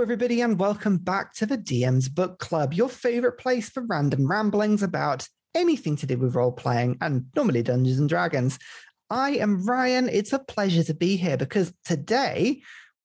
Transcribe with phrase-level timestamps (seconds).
[0.00, 4.26] Hello, everybody, and welcome back to the DM's Book Club, your favorite place for random
[4.26, 8.58] ramblings about anything to do with role playing and normally Dungeons and Dragons.
[9.10, 10.08] I am Ryan.
[10.08, 12.62] It's a pleasure to be here because today,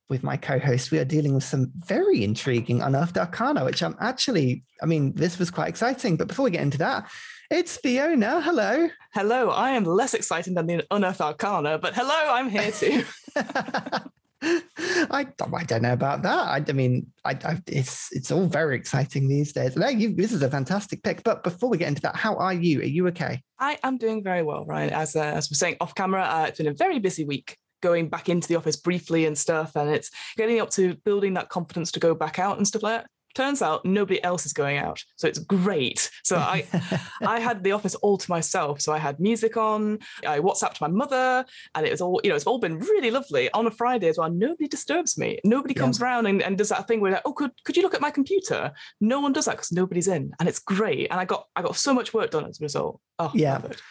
[0.07, 3.97] with my co host, we are dealing with some very intriguing Unearthed Arcana, which I'm
[3.99, 6.15] actually, I mean, this was quite exciting.
[6.15, 7.11] But before we get into that,
[7.51, 8.39] it's Fiona.
[8.39, 8.87] Hello.
[9.13, 9.49] Hello.
[9.49, 13.03] I am less excited than the Unearthed Arcana, but hello, I'm here too.
[14.77, 16.37] I, I don't know about that.
[16.37, 19.75] I, I mean, I, I, it's it's all very exciting these days.
[19.75, 21.23] No, you, this is a fantastic pick.
[21.23, 22.81] But before we get into that, how are you?
[22.81, 23.41] Are you okay?
[23.59, 24.91] I am doing very well, Ryan.
[24.91, 27.57] As uh, as we're saying off camera, uh, it's been a very busy week.
[27.81, 31.49] Going back into the office briefly and stuff, and it's getting up to building that
[31.49, 34.77] confidence to go back out and stuff like that turns out nobody else is going
[34.77, 36.09] out so it's great.
[36.23, 36.65] So i
[37.21, 38.81] i had the office all to myself.
[38.81, 42.35] So i had music on i whatsapped my mother and it was all you know
[42.35, 43.51] it's all been really lovely.
[43.51, 45.39] On a friday as well nobody disturbs me.
[45.43, 45.81] Nobody yeah.
[45.81, 48.01] comes around and, and does that thing where like, oh could could you look at
[48.01, 48.71] my computer?
[49.01, 51.07] No one does that because nobody's in and it's great.
[51.11, 52.99] And i got i got so much work done as a result.
[53.19, 53.57] Oh yeah.
[53.57, 53.81] perfect.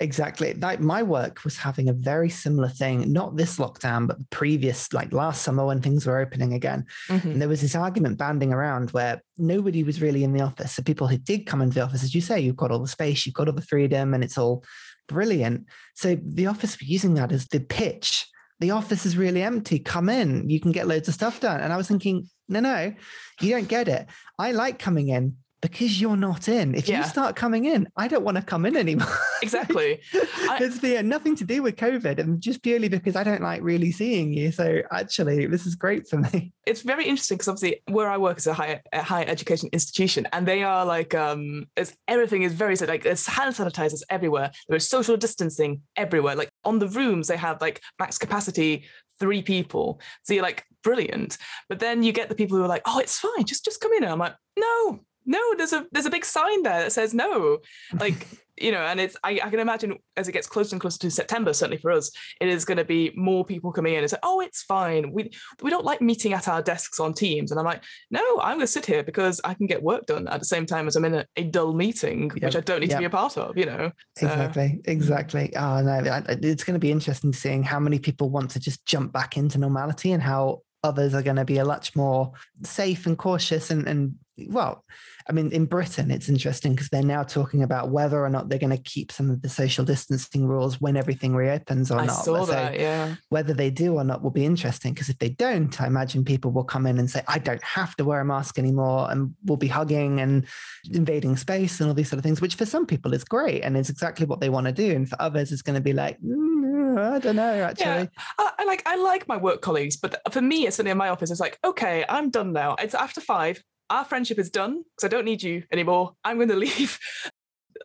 [0.00, 0.54] Exactly.
[0.54, 4.92] Like my work was having a very similar thing, not this lockdown, but the previous,
[4.92, 6.84] like last summer when things were opening again.
[7.08, 7.30] Mm-hmm.
[7.30, 10.72] And there was this argument banding around where nobody was really in the office.
[10.72, 12.88] So people who did come into the office, as you say, you've got all the
[12.88, 14.64] space, you've got all the freedom, and it's all
[15.06, 15.66] brilliant.
[15.94, 18.26] So the office were using that as the pitch.
[18.60, 19.78] The office is really empty.
[19.78, 20.48] Come in.
[20.48, 21.60] You can get loads of stuff done.
[21.60, 22.94] And I was thinking, no, no,
[23.40, 24.06] you don't get it.
[24.38, 26.74] I like coming in because you're not in.
[26.74, 26.98] If yeah.
[26.98, 29.08] you start coming in, I don't want to come in anymore.
[29.42, 30.00] Exactly.
[30.14, 33.92] it's the, nothing to do with COVID and just purely because I don't like really
[33.92, 34.50] seeing you.
[34.52, 36.52] So actually, this is great for me.
[36.66, 40.26] It's very interesting because obviously where I work is a higher, a higher education institution
[40.32, 44.50] and they are like, um, it's, everything is very, like there's hand sanitizers everywhere.
[44.68, 46.36] There is social distancing everywhere.
[46.36, 48.86] Like on the rooms, they have like max capacity
[49.20, 50.00] three people.
[50.22, 51.36] So you're like, brilliant.
[51.68, 53.44] But then you get the people who are like, oh, it's fine.
[53.44, 54.04] Just, just come in.
[54.04, 57.58] And I'm like, no, no there's a there's a big sign there that says no
[57.98, 58.26] like
[58.60, 61.10] you know and it's I, I, can imagine as it gets closer and closer to
[61.10, 64.16] september certainly for us it is going to be more people coming in and say
[64.22, 65.30] oh it's fine we
[65.62, 68.60] we don't like meeting at our desks on teams and i'm like no i'm going
[68.60, 71.04] to sit here because i can get work done at the same time as i'm
[71.04, 72.44] in a, a dull meeting yep.
[72.44, 72.98] which i don't need yep.
[72.98, 74.26] to be a part of you know so.
[74.26, 78.60] exactly exactly oh no it's going to be interesting seeing how many people want to
[78.60, 82.30] just jump back into normality and how others are going to be a much more
[82.62, 84.14] safe and cautious and, and
[84.48, 84.84] well
[85.26, 88.58] I mean, in Britain, it's interesting because they're now talking about whether or not they're
[88.58, 92.24] going to keep some of the social distancing rules when everything reopens or I not.
[92.24, 93.14] Saw that, yeah.
[93.30, 96.50] Whether they do or not will be interesting because if they don't, I imagine people
[96.50, 99.56] will come in and say, I don't have to wear a mask anymore and we'll
[99.56, 100.46] be hugging and
[100.92, 103.78] invading space and all these sort of things, which for some people is great and
[103.78, 104.90] it's exactly what they want to do.
[104.94, 107.86] And for others, it's going to be like, mm, I don't know, actually.
[107.86, 108.06] Yeah.
[108.38, 111.30] I, I like I like my work colleagues, but for me, it's in my office,
[111.30, 112.76] it's like, okay, I'm done now.
[112.78, 113.62] It's after five
[113.94, 116.14] our friendship is done because I don't need you anymore.
[116.24, 116.98] I'm going to leave.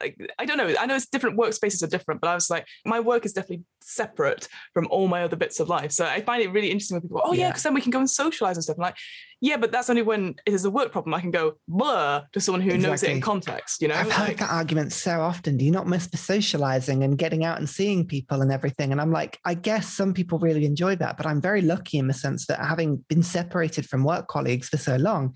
[0.02, 0.74] like, I don't know.
[0.80, 3.64] I know it's different workspaces are different, but I was like, my work is definitely
[3.82, 5.92] separate from all my other bits of life.
[5.92, 7.82] So I find it really interesting when people go, oh, yeah, because yeah, then we
[7.82, 8.78] can go and socialize and stuff.
[8.78, 8.98] I'm like,
[9.42, 11.14] yeah, but that's only when it is a work problem.
[11.14, 12.90] I can go blur to someone who exactly.
[12.90, 13.96] knows it in context, you know?
[13.96, 15.58] I've heard that argument so often.
[15.58, 18.92] Do you not miss the socializing and getting out and seeing people and everything?
[18.92, 22.08] And I'm like, I guess some people really enjoy that, but I'm very lucky in
[22.08, 25.36] the sense that having been separated from work colleagues for so long,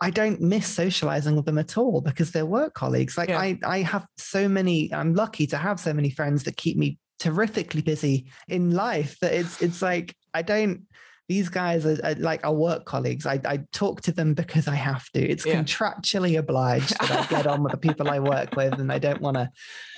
[0.00, 3.18] I don't miss socializing with them at all because they're work colleagues.
[3.18, 3.38] Like yeah.
[3.38, 6.98] I, I have so many, I'm lucky to have so many friends that keep me
[7.18, 10.82] terrifically busy in life that it's, it's like, I don't,
[11.28, 13.26] these guys are, are like our work colleagues.
[13.26, 15.20] I, I, talk to them because I have to.
[15.20, 15.60] It's yeah.
[15.60, 19.20] contractually obliged that I get on with the people I work with and I don't
[19.20, 19.50] want to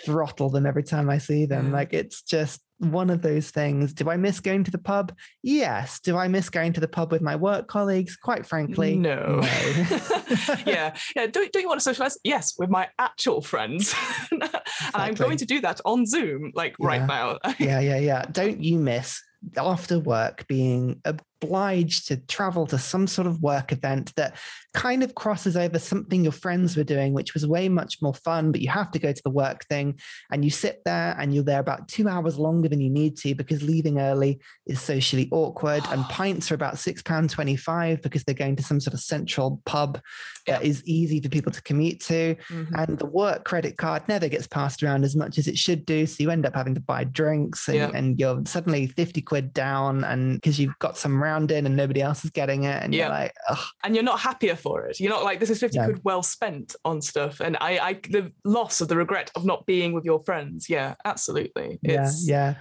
[0.05, 1.71] throttle them every time I see them.
[1.81, 3.93] Like it's just one of those things.
[3.93, 5.17] Do I miss going to the pub?
[5.43, 6.01] Yes.
[6.01, 8.17] Do I miss going to the pub with my work colleagues?
[8.17, 9.41] Quite frankly, no.
[9.41, 9.41] no.
[10.67, 10.95] yeah.
[11.15, 11.27] Yeah.
[11.27, 12.19] Don't, don't you want to socialize?
[12.25, 13.95] Yes, with my actual friends.
[14.31, 14.49] and
[14.95, 16.87] I'm going to do that on Zoom, like yeah.
[16.87, 17.39] right now.
[17.59, 17.81] yeah.
[17.81, 17.99] Yeah.
[17.99, 18.25] Yeah.
[18.31, 19.23] Don't you miss
[19.57, 21.01] after work being
[21.43, 24.37] obliged to travel to some sort of work event that
[24.75, 28.53] kind of crosses over something your friends were doing, which was way much more fun,
[28.53, 29.99] but you have to go to the work thing
[30.31, 33.35] and you sit there and you're there about two hours longer than you need to
[33.35, 38.63] because leaving early is socially awkward and pints are about £6.25 because they're going to
[38.63, 40.01] some sort of central pub
[40.47, 42.35] that is easy for people to commute to.
[42.49, 42.75] Mm-hmm.
[42.75, 46.07] And the work credit card never gets passed around as much as it should do.
[46.07, 47.91] So you end up having to buy drinks and, yeah.
[47.95, 52.01] and you're suddenly 50 quid down and because you've got some round in and nobody
[52.03, 53.05] else is getting it and Yeah.
[53.07, 53.65] you're like Ugh.
[53.85, 54.99] and you're not happier for it.
[55.01, 55.85] You're not like this is 50 No.
[55.85, 57.41] quid well spent on stuff.
[57.41, 60.69] And I, I the loss of the regret of not being with your friends.
[60.69, 61.79] Yeah, absolutely.
[61.83, 62.55] yeah yeah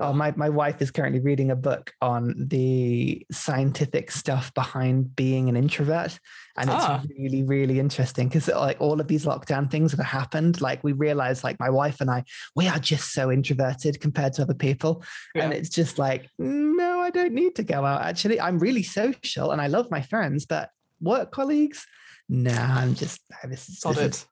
[0.00, 5.48] oh my, my wife is currently reading a book on the scientific stuff behind being
[5.48, 6.18] an introvert
[6.56, 7.02] and it's Ah.
[7.18, 10.92] really really interesting because like all of these lockdown things that have happened like we
[10.92, 12.22] realized like my wife and i
[12.54, 15.02] we are just so introverted compared to other people.
[15.34, 18.40] And it's just like no i don't need to go out actually.
[18.40, 20.70] I'm really social and i love my friends but
[21.00, 21.86] work colleagues?
[22.28, 24.26] Nah i'm just this is, sod this is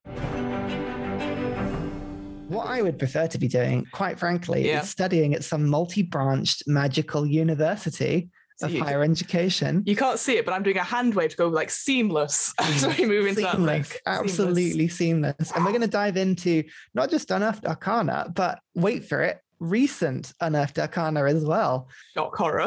[2.48, 4.82] what I would prefer to be doing, quite frankly, Yeah.
[4.82, 8.28] is studying at some multi-branched magical university
[8.60, 9.82] of you- higher education.
[9.86, 12.86] You can't see it, but I'm doing a hand wave to go like seamless as
[12.86, 14.00] we move into that link.
[14.06, 15.52] absolutely seamless.
[15.52, 16.64] And we're going to dive into
[16.94, 21.88] not just unearthed arcana, but wait for it, recent unearthed arcana as well.
[22.14, 22.66] Shock horror.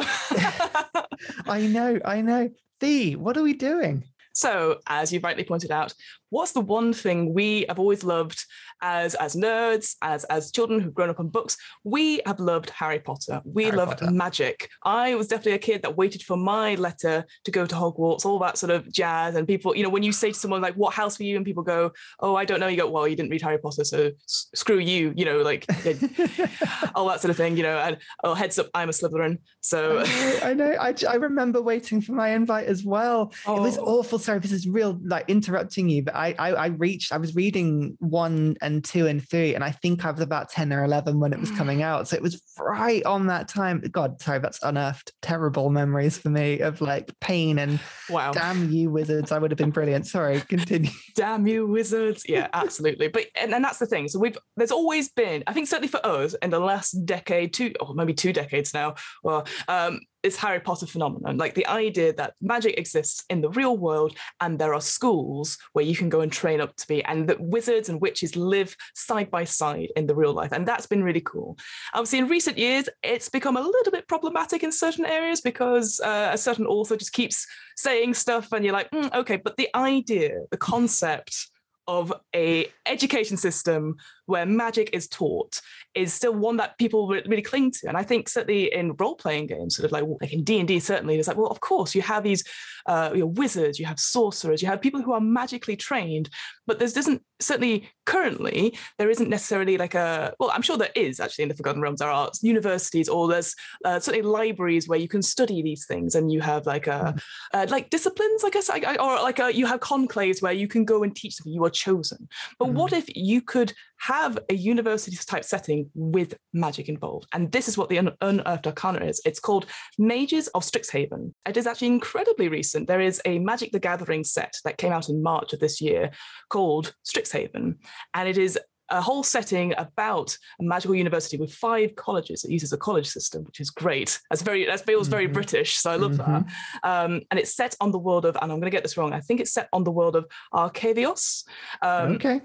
[1.46, 2.50] I know, I know.
[2.80, 4.04] Thee, what are we doing?
[4.34, 5.94] So, as you rightly pointed out,
[6.28, 8.44] what's the one thing we have always loved
[8.82, 11.56] as as nerds, as as children who've grown up on books?
[11.84, 13.40] We have loved Harry Potter.
[13.44, 14.12] We Harry loved Potter.
[14.12, 14.68] magic.
[14.84, 18.38] I was definitely a kid that waited for my letter to go to Hogwarts, all
[18.40, 19.34] that sort of jazz.
[19.36, 21.44] And people, you know, when you say to someone like, "What house were you?" and
[21.44, 24.10] people go, "Oh, I don't know," you go, "Well, you didn't read Harry Potter, so
[24.24, 25.66] s- screw you," you know, like
[26.94, 27.78] all that sort of thing, you know.
[27.78, 29.98] And oh, heads up, I'm a Slytherin, so.
[30.00, 30.76] I know, I know.
[30.80, 33.32] I, I remember waiting for my invite as well.
[33.46, 33.98] It was Oh.
[33.98, 34.18] awful.
[34.18, 37.96] Sorry, this is real, like interrupting you, but I, I, I reached, I was reading
[38.00, 41.32] one and two and three, and I think I was about 10 or 11 when
[41.32, 42.08] it was coming out.
[42.08, 43.80] So it was right on that time.
[43.90, 47.80] God, sorry, that's unearthed terrible memories for me of like pain and
[48.10, 48.32] Wow.
[48.32, 49.32] damn you wizards.
[49.32, 50.06] I would have been brilliant.
[50.06, 50.90] Sorry, continue.
[51.14, 55.08] damn you wizards yeah absolutely but and, and that's the thing so we've there's always
[55.08, 58.74] been i think certainly for us in the last decade two or maybe two decades
[58.74, 61.36] now well um this harry potter phenomenon.
[61.36, 65.84] Like the idea that magic exists in the real world and there are schools where
[65.84, 69.30] you can go and train up to be and that wizards and witches live side
[69.30, 71.56] by side in the real life and that's been really cool.
[71.94, 76.30] Obviously in recent years it's become a little bit problematic in certain areas because uh,
[76.32, 77.46] a certain author just keeps
[77.76, 81.48] saying stuff and you're like "Mm, okay but the idea the concept
[81.88, 83.96] of a education system
[84.26, 85.60] where magic is taught
[85.94, 87.88] is still one that people really cling to.
[87.88, 91.28] And i think certainly in role-playing games sort of like, like in d&d certainly it's
[91.28, 92.44] like well of course you have these
[92.86, 96.30] uh, you know, wizards you have sorcerers you have people who are magically trained
[96.66, 101.18] but there doesn't certainly currently there isn't necessarily like a well i'm sure there is
[101.18, 101.98] actually in the forgotten realms.
[101.98, 106.30] There are universities or there's uh, certainly libraries where you can study these things and
[106.30, 107.14] you have like a
[107.52, 110.68] uh, like disciplines i guess I, I, or like a, you have conclaves where you
[110.68, 112.28] can go and teach them you are chosen.
[112.58, 117.68] But what if you could have a university type setting with magic involved and this
[117.68, 119.66] is what the Un- unearthed arcana is it's called
[119.98, 124.54] mages of strixhaven it is actually incredibly recent there is a magic the gathering set
[124.64, 126.10] that came out in march of this year
[126.50, 127.74] called strixhaven
[128.14, 128.58] and it is
[128.90, 132.44] a whole setting about a magical university with five colleges.
[132.44, 134.20] It uses a college system, which is great.
[134.30, 135.32] That's very that feels very Mhm.
[135.32, 136.18] British, so I love Mhm.
[136.18, 136.44] that.
[136.88, 139.12] Um, and it's set on the world of, and I'm going to get this wrong.
[139.12, 141.42] I think it's set on the world of Arcavios.
[141.82, 142.40] Um, okay.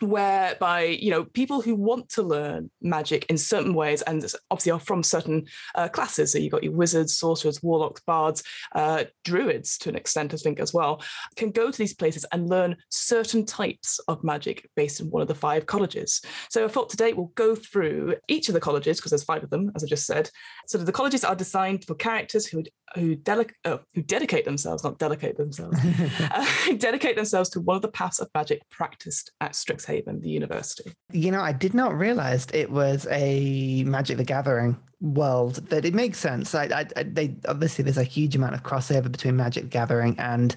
[0.00, 4.80] Whereby you know people who want to learn magic in certain ways and obviously are
[4.80, 5.44] from certain
[5.74, 6.32] uh, classes.
[6.32, 8.42] So you've got your wizards sorcerers warlocks bards
[8.74, 11.02] uh, druids to an extent i think as well
[11.36, 15.28] can go to these places and learn certain types of magic based in one of
[15.28, 16.20] the five colleges.
[16.50, 19.50] So i thought today we'll go through each of the colleges because there's five of
[19.50, 20.30] them as i just said.
[20.66, 22.62] So the colleges are designed for characters who
[22.94, 23.16] who,
[23.64, 25.78] oh, who dedicate themselves not delegate themselves
[26.20, 26.46] uh,
[26.76, 30.92] dedicate themselves to one of the paths of magic practiced at Strixhaven, the university.
[31.12, 35.56] You know, I did not realize it was a Magic the Gathering world.
[35.68, 36.54] That it makes sense.
[36.54, 40.16] I, I, I- they obviously there's a huge amount of crossover between Magic the Gathering
[40.18, 40.54] and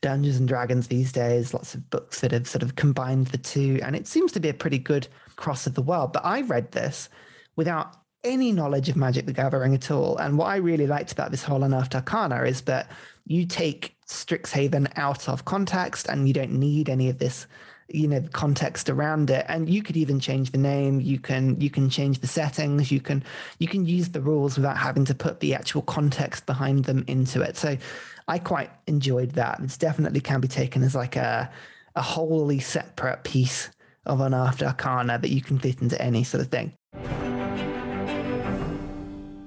[0.00, 1.54] Dungeons and Dragons these days.
[1.54, 4.48] Lots of books that have sort of combined the two, and it seems to be
[4.48, 6.12] a pretty good cross of the world.
[6.12, 7.08] But I read this
[7.56, 10.16] without any knowledge of Magic the Gathering at all.
[10.16, 12.90] And what I really liked about this whole Unearthed Arcana is that
[13.26, 17.46] you take Strixhaven out of context and you don't need any of this
[17.88, 19.44] you know the context around it.
[19.48, 21.00] And you could even change the name.
[21.00, 22.90] You can you can change the settings.
[22.90, 23.22] You can
[23.58, 27.42] you can use the rules without having to put the actual context behind them into
[27.42, 27.56] it.
[27.56, 27.76] So
[28.26, 29.60] i quite enjoyed that.
[29.60, 31.50] It's definitely can be taken as like a
[31.96, 33.70] a wholly separate piece
[34.06, 36.74] of Unearthed Arcana that you can fit into any sort of thing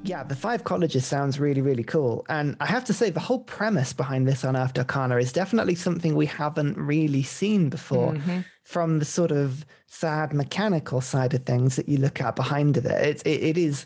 [0.08, 2.26] yeah, the five colleges sounds really, really cool.
[2.30, 6.16] And I have to say, the whole premise behind this Unearthed Arcana is definitely something
[6.16, 8.46] we haven't really seen before Mhm.
[8.64, 12.86] from the sort of sad mechanical side of things that you look at behind it.
[12.86, 13.86] It, it, it is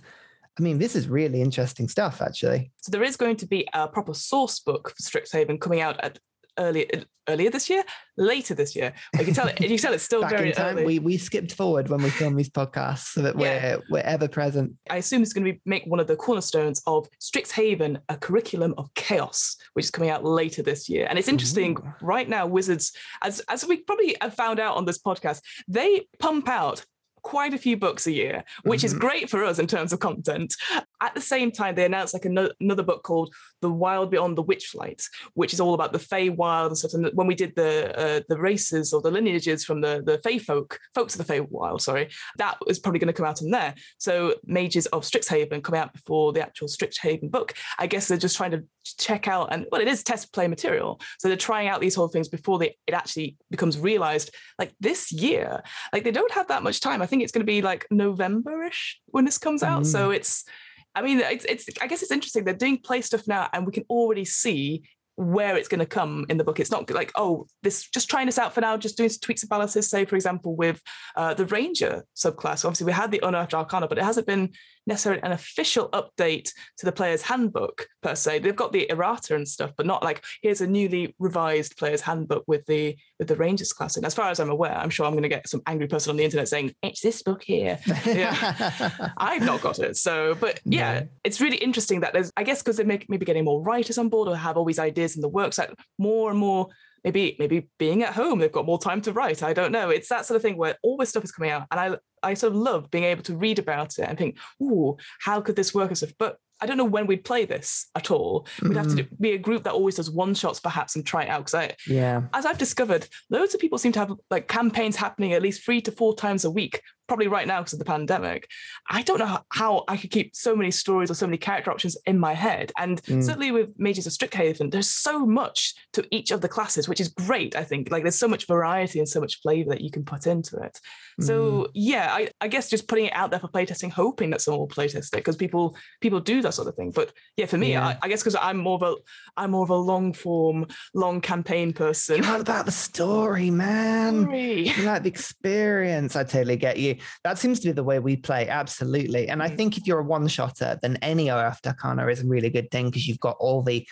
[0.59, 2.71] I mean, this is really interesting stuff, actually.
[2.81, 6.19] So there is going to be a proper source book for Strixhaven coming out at
[6.57, 6.85] earlier
[7.29, 7.83] earlier this year,
[8.17, 8.91] later this year.
[9.17, 9.59] You can tell it.
[9.61, 10.85] You can tell it's still Back very time, early.
[10.85, 13.75] we we skipped forward when we film these podcasts so that Yeah.
[13.75, 14.73] we're we're ever present.
[14.89, 18.73] I assume it's going to be make one of the cornerstones of Strixhaven, a curriculum
[18.77, 21.05] of chaos, which is coming out later this year.
[21.09, 22.47] And it's interesting right now.
[22.47, 22.91] Wizards,
[23.21, 26.85] as as we probably have found out on this podcast, they pump out
[27.23, 28.99] quite a few books a year, which is Mhm.
[28.99, 30.55] great for us in terms of content.
[31.01, 34.43] At the same time, they announced like ano- another book called The Wild Beyond the
[34.43, 35.03] Witchlight,
[35.33, 36.93] which is all about the Fey Wild and stuff.
[36.93, 40.37] And when we did the uh, the races or the lineages from the the Fey
[40.37, 43.51] folk, folks of the Fey Wild, sorry, that is probably going to come out in
[43.51, 43.73] there.
[43.97, 47.53] So Mages of Strixhaven come out before the actual Strixhaven book.
[47.79, 48.63] I guess they're just trying to
[48.97, 50.99] check out and well, it is test play material.
[51.19, 54.33] So they're trying out these whole things before they it actually becomes realized.
[54.59, 55.61] Like this year,
[55.93, 57.01] like they don't have that much time.
[57.01, 59.85] I think it's going to be like November-ish when this comes out.
[59.85, 60.45] So it's
[60.95, 62.43] I mean, it's, it's I guess it's interesting.
[62.43, 64.83] They're doing play stuff now, and we can already see
[65.15, 66.59] where it's going to come in the book.
[66.59, 69.43] It's not like, oh, this just trying this out for now, just doing some tweaks
[69.43, 69.89] and balances.
[69.89, 70.81] Say, for example, with
[71.15, 72.65] uh, the Ranger subclass.
[72.65, 74.51] Obviously, we had the Unearthed Arcana, but it hasn't been
[74.91, 78.39] necessarily an official update to the player's handbook per se.
[78.39, 82.43] They've got the errata and stuff, but not like here's a newly revised player's handbook
[82.47, 83.97] with the with the Rangers class.
[83.97, 86.11] And as far as I'm aware, I'm sure I'm going to get some angry person
[86.11, 87.79] on the internet saying it's this book here.
[88.05, 88.89] Yeah.
[89.17, 89.95] I've not got it.
[89.95, 91.07] So, but yeah, No.
[91.23, 94.09] it's really interesting that there's, I guess, because they're make, maybe getting more writers on
[94.09, 96.67] board or have all these ideas in the works, that more and more,
[97.03, 99.43] maybe, maybe being at home, they've got more time to write.
[99.43, 99.89] I don't know.
[99.89, 102.33] It's that sort of thing where all this stuff is coming out, and I, I
[102.33, 105.73] sort of love being able to read about it and think, ooh, how could this
[105.73, 106.11] work and stuff.
[106.17, 108.45] But I don't know when we'd play this at all.
[108.61, 111.29] We'd have to be a group that always does one shots perhaps and try it
[111.29, 111.39] out.
[111.39, 112.21] Because I, yeah.
[112.35, 115.81] as I've discovered, loads of people seem to have like campaigns happening at least three
[115.81, 118.47] to four times a week, probably right now because of the pandemic.
[118.87, 121.97] I don't know how- I could keep so many stories or so many character options
[122.05, 122.71] in my head.
[122.77, 123.23] And Mm.
[123.25, 127.07] certainly with Mages of Strixhaven, there's so much to each of the classes, which is
[127.07, 127.89] great, I think.
[127.89, 130.79] Like there's so much variety and so much flavor that you can put into it.
[131.19, 134.59] So yeah, I, I guess just putting it out there for playtesting, hoping that someone
[134.59, 136.91] will playtest it because people people do that sort of thing.
[136.91, 137.87] But yeah, for me, Yeah.
[137.87, 138.95] I, I guess because I'm more of a
[139.37, 142.23] I'm more of a long form, long campaign person.
[142.23, 144.29] You're about the story, man.
[144.31, 146.15] You like the experience.
[146.15, 146.97] I totally get you.
[147.23, 148.47] That seems to be the way we play.
[148.49, 149.29] Absolutely.
[149.29, 149.57] And I Mm.
[149.57, 152.85] think if you're a one shotter, then any OF Arcana is a really good thing
[152.87, 153.87] because you've got all the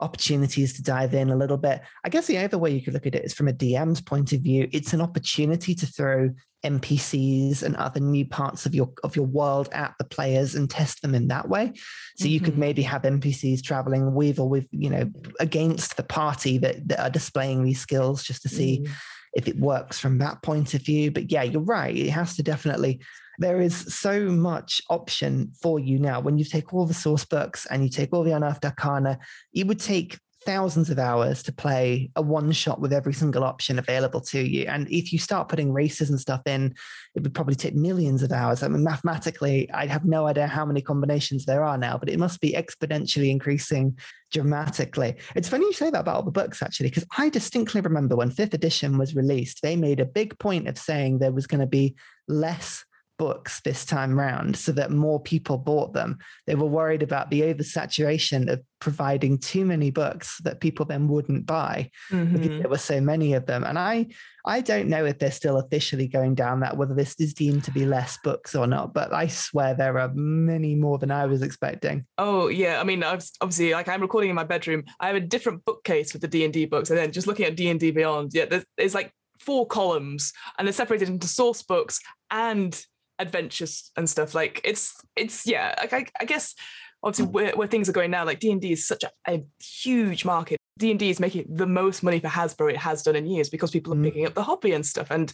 [0.00, 1.80] opportunities to dive in a little bit.
[2.04, 4.32] I guess the other way you could look at it is from a DM's point
[4.32, 4.68] of view.
[4.72, 6.30] It's an opportunity to throw
[6.64, 11.02] NPCs and other new parts of your of your world at the players and test
[11.02, 11.72] them in that way.
[12.16, 12.58] So you could Mhm.
[12.58, 15.10] maybe have NPCs traveling with or with, you know,
[15.40, 18.90] against the party that, that are displaying these skills just to see Mm.
[19.34, 21.10] if it works from that point of view.
[21.10, 21.94] But yeah, you're right.
[21.94, 23.00] It has to definitely,
[23.38, 26.20] there is so much option for you now.
[26.20, 29.18] When you take all the source books and you take all the unearthed arcana,
[29.52, 33.78] it would take thousands of hours to play a one shot with every single option
[33.78, 34.66] available to you.
[34.66, 36.74] And if you start putting races and stuff in,
[37.14, 38.62] it would probably take millions of hours.
[38.62, 42.18] I mean, mathematically, I have no idea how many combinations there are now, but it
[42.18, 43.98] must be exponentially increasing
[44.32, 45.16] dramatically.
[45.34, 48.30] It's funny you say that about all the books, actually, because I distinctly remember when
[48.30, 51.66] fifth edition was released, they made a big point of saying there was going to
[51.66, 51.96] be
[52.28, 52.84] less
[53.18, 56.18] books this time round so that more people bought them.
[56.46, 61.46] They were worried about the oversaturation of providing too many books that people then wouldn't
[61.46, 62.58] buy because Mhm.
[62.60, 63.64] there were so many of them.
[63.64, 64.08] And I
[64.46, 67.70] I don't know if they're still officially going down that, whether this is deemed to
[67.70, 71.40] be less books or not, but I swear there are many more than I was
[71.40, 72.04] expecting.
[72.18, 74.84] Oh yeah, I mean, I've, obviously, like I'm recording in my bedroom.
[75.00, 77.46] I have a different bookcase with the D and D books, and then just looking
[77.46, 81.26] at D and D Beyond, yeah, there's, there's like four columns, and they're separated into
[81.26, 81.98] source books
[82.30, 82.84] and
[83.18, 84.34] adventures and stuff.
[84.34, 86.54] Like it's it's yeah, like I, I guess
[87.02, 89.44] obviously where, where things are going now, like D and D is such a, a
[89.62, 90.58] huge market.
[90.78, 93.48] D and D is making the most money for Hasbro it has done in years
[93.48, 94.04] because people are Mm.
[94.04, 95.08] picking up the hobby and stuff.
[95.10, 95.32] And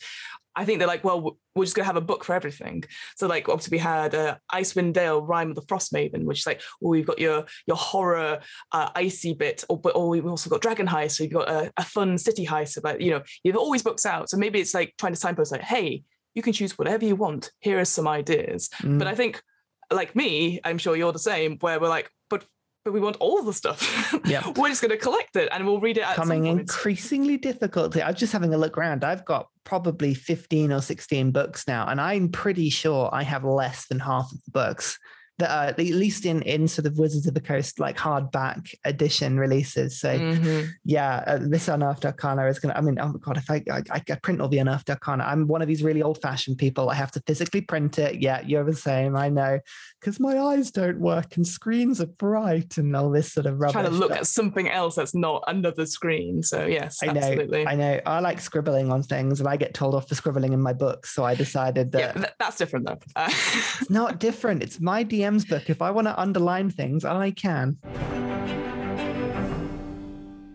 [0.57, 2.83] I think they're like, well, we're just gonna have a book for everything.
[3.17, 6.47] So like obviously we had uh, Icewind Dale, Rime of the Frost Maiden, which is
[6.47, 8.41] like, oh, you've got your your horror
[8.73, 11.73] uh, icy bit, or but or we've also got Dragon Heist, so you've got a,
[11.77, 14.29] a fun city heist about you know you've always books out.
[14.29, 16.03] So maybe it's like trying to signpost like, hey,
[16.35, 17.51] you can choose whatever you want.
[17.61, 18.69] Here are some ideas.
[18.83, 18.99] Mm.
[18.99, 19.43] But I think
[19.91, 22.45] like me, I'm sure you're the same, where we're like, but
[22.85, 24.15] but we want all the stuff.
[24.25, 27.97] Yeah, we're just going to collect it and we'll read it Coming increasingly difficult.
[27.97, 29.05] I'm just having a look around.
[29.05, 33.87] I've got probably 15 or 16 books now, and I'm pretty sure I have less
[33.89, 34.99] than half of the books
[35.41, 39.39] that are at least in in sort of Wizards of the Coast like hardback edition
[39.39, 39.99] releases.
[40.01, 40.69] So Mhm.
[40.85, 42.75] yeah, uh, this Unearthed Arcana is gonna.
[42.75, 45.47] I mean, oh my god, if I, I I print all the Unearthed Arcana, I'm
[45.49, 46.89] one of these really old fashioned people.
[46.91, 48.21] I have to physically print it.
[48.21, 49.17] Yeah, you're the same.
[49.17, 49.59] I know,
[50.01, 53.75] because my eyes don't work and screens are bright and all this sort of rubbish.
[53.75, 56.43] Trying to look at something else that's not another screen.
[56.43, 57.67] So yes, I know, absolutely.
[57.67, 58.01] I know.
[58.07, 61.15] I like scribbling on things, and I get told off for scribbling in my books.
[61.15, 62.99] So I decided that yeah, that's different though.
[63.81, 64.63] It's not different.
[64.63, 65.69] It's my DM's book.
[65.69, 67.77] If I want to underline things, I can.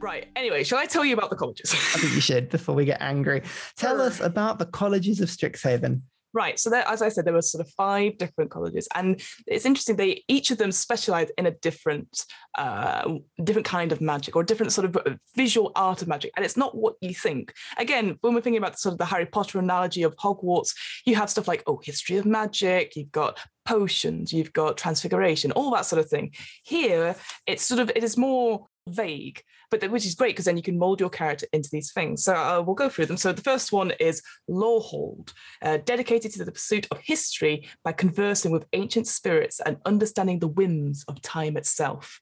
[0.02, 0.28] right.
[0.36, 1.74] Anyway, shall I tell you about the colleges?
[1.74, 3.42] I think you should before we get angry.
[3.76, 6.02] Tell us about the colleges of Strixhaven.
[6.36, 6.60] Right.
[6.60, 9.96] So there, as I said, there were sort of five different colleges, and it's interesting.
[9.96, 12.26] They each of them specialize in a different,
[12.58, 13.10] uh,
[13.42, 16.58] different kind of magic or different sort of uh, visual art of magic, and it's
[16.58, 17.54] not what you think.
[17.78, 20.74] Again, when we're thinking about sort of the Harry Potter analogy of Hogwarts,
[21.06, 22.98] you have stuff like oh, history of magic.
[22.98, 24.34] You've got potions.
[24.34, 25.54] You've got transfiguration.
[25.54, 26.34] All that sort of thing.
[26.64, 27.16] Here,
[27.48, 29.42] it's sort of it is more vague
[29.78, 32.24] but which is great because then you can mold your character into these things.
[32.24, 33.18] So uh, we'll go through them.
[33.18, 38.52] So the first one is Lorehold, uh, dedicated to the pursuit of history by conversing
[38.52, 42.20] with ancient spirits and understanding the whims of time itself,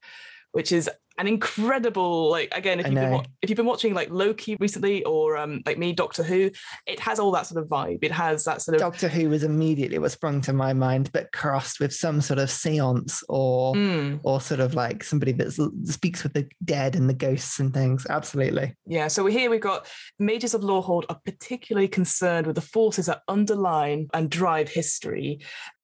[0.53, 4.57] which is an incredible like again if you've been if you've been watching like Loki
[4.60, 6.50] recently or um like me Doctor Who
[6.88, 9.43] it has all that sort of vibe it has that sort of Doctor Who was
[9.43, 14.22] immediately what sprung to my mind, but crossed with some sort of seance or Mm.
[14.24, 15.51] or sort of like somebody that
[15.86, 18.07] speaks with the dead and the ghosts and things.
[18.10, 18.75] Absolutely.
[18.86, 19.88] Yeah, so here we've got
[20.19, 25.39] mages of Lorehold are particularly concerned with the forces that underline and drive history.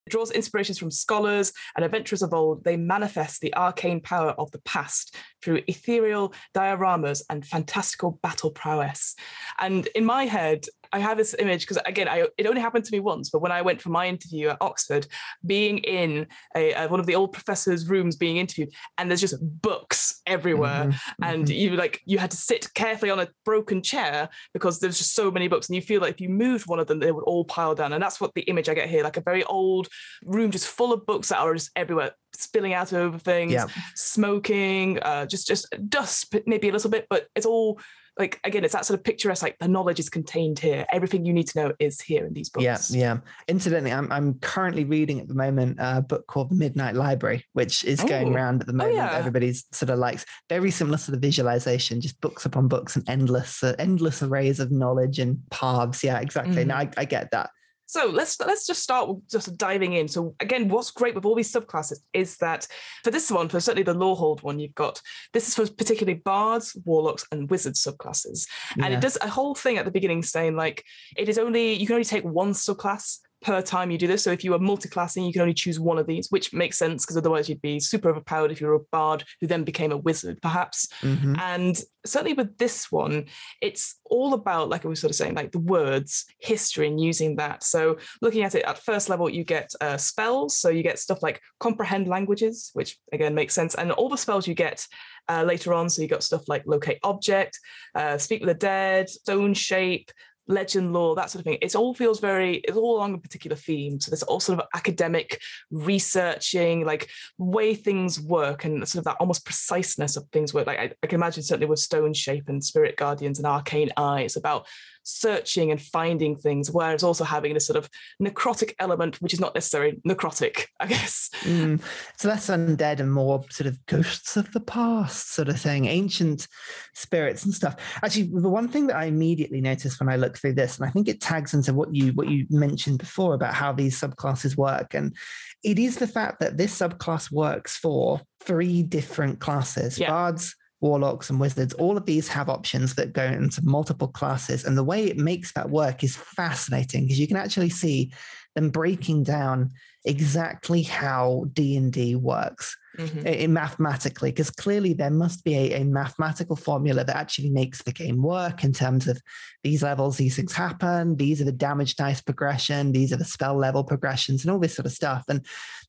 [0.10, 2.64] Draws inspirations from scholars and adventurers of old.
[2.64, 9.16] They manifest the arcane power of the past through ethereal dioramas and fantastical battle prowess.
[9.60, 12.92] And in my head, I have this image because again, I, it only happened to
[12.92, 13.30] me once.
[13.30, 15.08] But when I went for my interview at Oxford,
[15.46, 19.38] being in a, uh, one of the old professors' rooms, being interviewed, and there's just
[19.62, 21.58] books everywhere Mhm, and mhm.
[21.58, 25.32] you like you had to sit carefully on a broken chair because there's just so
[25.32, 27.44] many books and you feel like if you moved one of them they would all
[27.46, 29.88] pile down and that's what the image i get here like a very old
[30.24, 33.66] room just full of books that are just everywhere spilling out over things yeah.
[33.96, 37.80] smoking uh just just dust maybe a little bit but it's all
[38.20, 41.34] like again it's that sort of picturesque like the knowledge is contained here everything you
[41.34, 43.18] need to know is here in these books Yeah, yeah.
[43.48, 47.84] Incidentally, I'm I'm currently reading at the moment a book called The Midnight Library, which
[47.86, 48.34] is going Oh.
[48.34, 48.96] around at the Oh, moment.
[48.98, 49.12] yeah.
[49.14, 53.64] Everybody's sort of likes very similar sort of visualization, just books upon books and endless
[53.64, 56.04] uh, endless arrays of knowledge and paths.
[56.04, 56.66] Yeah, exactly.
[56.66, 57.50] No, I, I get that.
[57.90, 60.08] So let's let's just start with just diving in.
[60.08, 62.68] So again, what's great with all these subclasses is that
[63.04, 65.02] for this one, for certainly the Lorehold one, you've got
[65.34, 68.48] this is for particularly bards, warlocks, and wizards subclasses,
[68.80, 70.86] and it does a whole thing at the beginning saying like
[71.18, 74.24] it is only you can only take one subclass per time you do this.
[74.24, 77.06] So if you are multi-classing, you can only choose one of these, which makes sense
[77.06, 79.98] because otherwise you'd be super overpowered if you were a bard who then became a
[79.98, 80.88] wizard, perhaps.
[81.02, 81.40] Mhm.
[81.40, 83.26] And certainly with this one,
[83.62, 87.38] it's all about, like I was sort of saying, like the words, history, and using
[87.38, 87.64] that.
[87.64, 90.58] So looking at it at first level, you get uh, spells.
[90.58, 93.76] So you get stuff like comprehend languages, which again makes sense.
[93.76, 94.86] And all the spells you get
[95.30, 95.90] uh, later on.
[95.90, 97.60] So you got stuff like locate object,
[97.96, 100.12] uh, speak with the dead, stone shape.
[100.50, 101.60] Legend lore, that sort of thing.
[101.62, 104.00] It all feels very, it's all along a particular theme.
[104.00, 105.40] So there's all sort of academic
[105.72, 110.68] researching, like way things work and sort of that almost preciseness of things work.
[110.68, 114.22] Like I, I can imagine certainly with Stone Shape and Spirit Guardians and Arcane Eye,
[114.22, 114.68] it's about
[115.10, 117.90] searching and finding things, whereas also having this sort of
[118.22, 121.30] necrotic element, which is not necessarily necrotic, I guess.
[121.42, 121.82] Mm.
[122.14, 126.48] It's less undead and more sort of ghosts of the past, sort of thing, ancient
[126.94, 127.76] spirits and stuff.
[128.04, 130.92] Actually, the one thing that I immediately noticed when I looked through this, and I
[130.92, 134.94] think it tags into what you what you mentioned before about how these subclasses work,
[134.94, 135.16] and
[135.64, 140.10] it is the fact that this subclass works for three different classes: Yeah.
[140.10, 140.56] bards.
[140.82, 144.64] Warlocks and wizards, all of these have options that go into multiple classes.
[144.66, 148.12] And the way it makes that work is fascinating because you can actually see
[148.56, 149.72] them breaking down
[150.06, 153.44] exactly how d&d works Mhm.
[153.44, 157.92] i- mathematically because clearly there must be a, a mathematical formula that actually makes the
[157.92, 159.22] game work in terms of
[159.64, 163.56] these levels these things happen these are the damage dice progression these are the spell
[163.56, 165.46] level progressions and all this sort of stuff and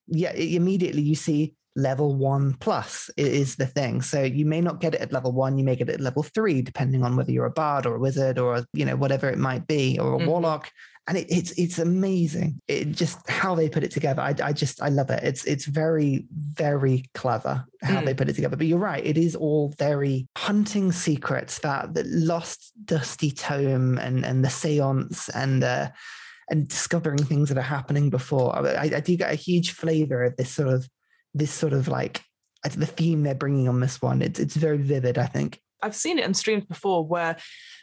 [0.08, 4.94] yeah immediately you see level one plus is the thing so you may not get
[4.94, 7.46] it at level one you may get it at level three depending on whether you're
[7.46, 10.26] a bard or a wizard or you know whatever it might be or a Mhm.
[10.26, 10.70] warlock
[11.08, 12.60] and it, it's it's amazing.
[12.68, 14.20] It just how they put it together.
[14.22, 15.24] I, I just I love it.
[15.24, 18.04] It's it's very very clever how Mm.
[18.04, 18.56] they put it together.
[18.56, 19.04] But you're right.
[19.04, 25.28] It is all very hunting secrets that the lost dusty tome and and the seance
[25.30, 25.88] and uh,
[26.48, 28.54] and discovering things that are happening before.
[28.56, 30.88] I, I do get a huge flavor of this sort of
[31.34, 32.22] this sort of like
[32.62, 34.22] the theme they're bringing on this one.
[34.22, 35.18] It's it's very vivid.
[35.18, 37.36] I think I've seen it in streams before where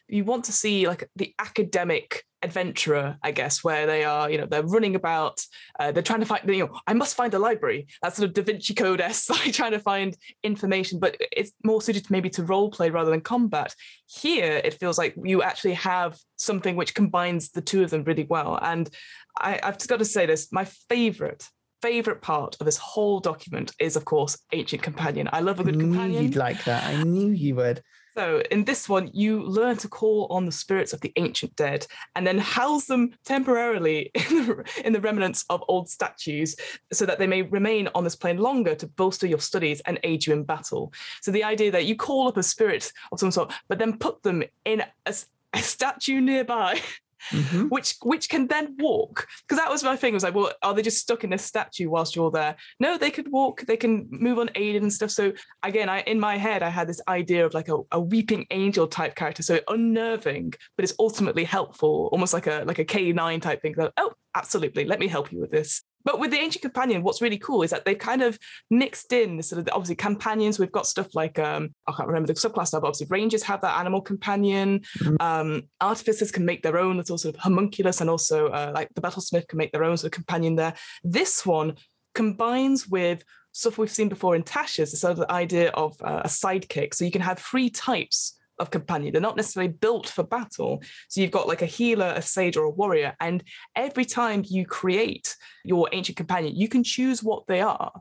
[0.07, 4.45] you want to see like the academic adventurer, I guess, where they are, you know,
[4.45, 5.41] they're running about,
[5.79, 7.88] uh, they're trying to find, you know, I must find a library.
[8.01, 11.81] That's sort of Da Vinci Code s, like trying to find information, but it's more
[11.81, 13.73] suited maybe to role play rather than combat.
[14.05, 18.27] Here, it feels like you actually have something which combines the two of them really
[18.29, 18.60] well.
[18.62, 18.89] And
[19.38, 21.47] I, I've just got to say this: my favorite
[21.82, 25.30] favorite part of this whole document is, of course, Ancient Companion.
[25.32, 26.24] I love a good companion.
[26.24, 26.84] You'd like that.
[26.84, 27.82] I knew you would.
[28.18, 31.86] So in this one, you learn to call on the spirits of the ancient dead
[32.16, 36.56] and then house them temporarily in the, in the remnants of old statues
[36.92, 40.26] so that they may remain on this plane longer to bolster your studies and aid
[40.26, 40.92] you in battle.
[41.22, 44.24] So the idea that you call up a spirit of some sort, but then put
[44.24, 45.13] them in a,
[45.54, 46.82] a statue nearby
[47.32, 47.63] mm-hmm.
[47.67, 49.27] which which can then walk.
[49.41, 50.13] Because that was my thing.
[50.13, 52.56] Was like, well, are they just stuck in a statue whilst you're there?
[52.80, 53.62] No, they could walk.
[53.62, 55.12] They can move unaided and stuff.
[55.12, 58.45] So again, I in my head, I had this idea of like a, a weeping
[58.51, 59.43] angel type character.
[59.43, 63.73] So unnerving, but it's ultimately helpful, almost like a like a K9 type thing.
[63.77, 65.84] That oh, absolutely, let me help you with this.
[66.08, 68.39] But with the Ancient Companion, what's really cool is that they've kind of
[68.72, 70.58] mixed in the sort of the, obviously companions.
[70.58, 73.60] We've got stuff like um, I can't remember the subclass now, but obviously Rangers have
[73.60, 74.80] that animal companion.
[75.00, 75.15] Mm-hmm.
[75.20, 79.02] Um, artificers can make their own little sort of homunculus, and also uh, like the
[79.02, 80.76] Battlesmith can make their own sort of companion there.
[81.04, 81.76] This one
[82.15, 86.22] combines with stuff we've seen before in Tasha's, the sort of the idea of uh,
[86.24, 86.93] a sidekick.
[86.93, 89.13] So you can have three types of companion.
[89.13, 90.82] They're not necessarily built for battle.
[91.10, 93.15] So you've got like a healer, a sage, or a warrior.
[93.20, 93.43] And
[93.76, 97.91] every time you create your ancient companion, you can choose what they are.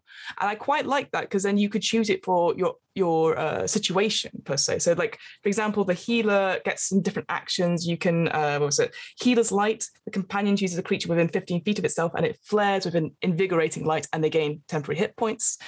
[0.41, 3.67] And I quite like that because then you could choose it for your your uh,
[3.67, 4.81] situation per se.
[4.81, 7.87] So, like for example, the healer gets some different actions.
[7.87, 8.95] You can uh, what was it?
[9.21, 9.85] Healer's light.
[10.05, 13.15] The companion chooses a creature within 15 feet of itself, and it flares with an
[13.23, 15.59] invigorating light, and they gain temporary hit points.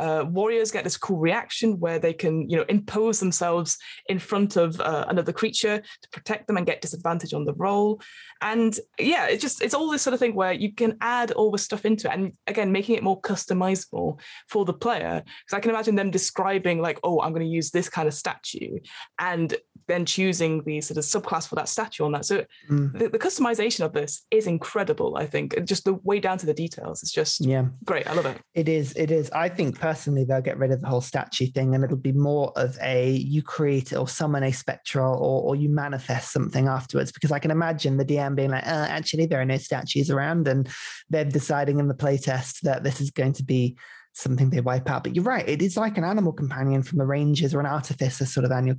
[0.00, 3.76] Uh, warriors get this cool reaction where they can, you know, impose themselves
[4.08, 8.00] in front of uh, another creature to protect them and get disadvantage on the roll.
[8.40, 11.50] And yeah, it's just it's all this sort of thing where you can add all
[11.50, 15.22] the stuff into it, and again, making it more customizable for the player.
[15.24, 18.14] Because I can imagine them describing like, oh, I'm going to use this kind of
[18.14, 18.78] statue,
[19.18, 19.56] and
[19.88, 22.24] then choosing the sort of subclass for that statue on that.
[22.24, 22.96] So mm.
[22.96, 25.16] the, the, customization of this is incredible.
[25.16, 28.06] I think just the way down to the details is just yeah great.
[28.06, 28.38] I love it.
[28.54, 28.92] It is.
[28.94, 29.30] It is.
[29.30, 32.52] I think personally they'll get rid of the whole statue thing, and it'll be more
[32.56, 37.10] of a you create or summon a spectral or or you manifest something afterwards.
[37.10, 40.46] Because I can imagine the DM being like, uh, actually there are no statues around,
[40.48, 40.68] and
[41.08, 43.76] they're deciding in the playtest that this is going to be
[44.18, 45.04] something they wipe out.
[45.04, 48.26] But you're right; it is like an animal companion from the Rangers or an artificer
[48.26, 48.76] sort of annual.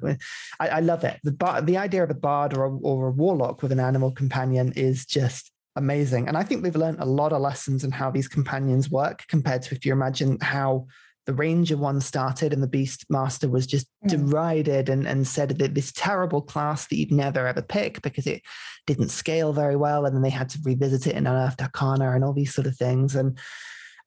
[0.60, 1.19] I, I love it.
[1.23, 4.12] The bar, the idea of a bard or a, or a warlock with an animal
[4.12, 6.28] companion is just amazing.
[6.28, 9.63] And I think we've learned a lot of lessons in how these companions work compared
[9.63, 10.88] to if you imagine how
[11.25, 14.10] the Ranger one started and the Beast Master was just mm.
[14.10, 18.41] derided and, and said that this terrible class that you'd never ever pick because it
[18.88, 20.06] didn't scale very well.
[20.06, 22.75] And then they had to revisit it in Unearthed Arcana and all these sort of
[22.75, 23.15] things.
[23.15, 23.38] And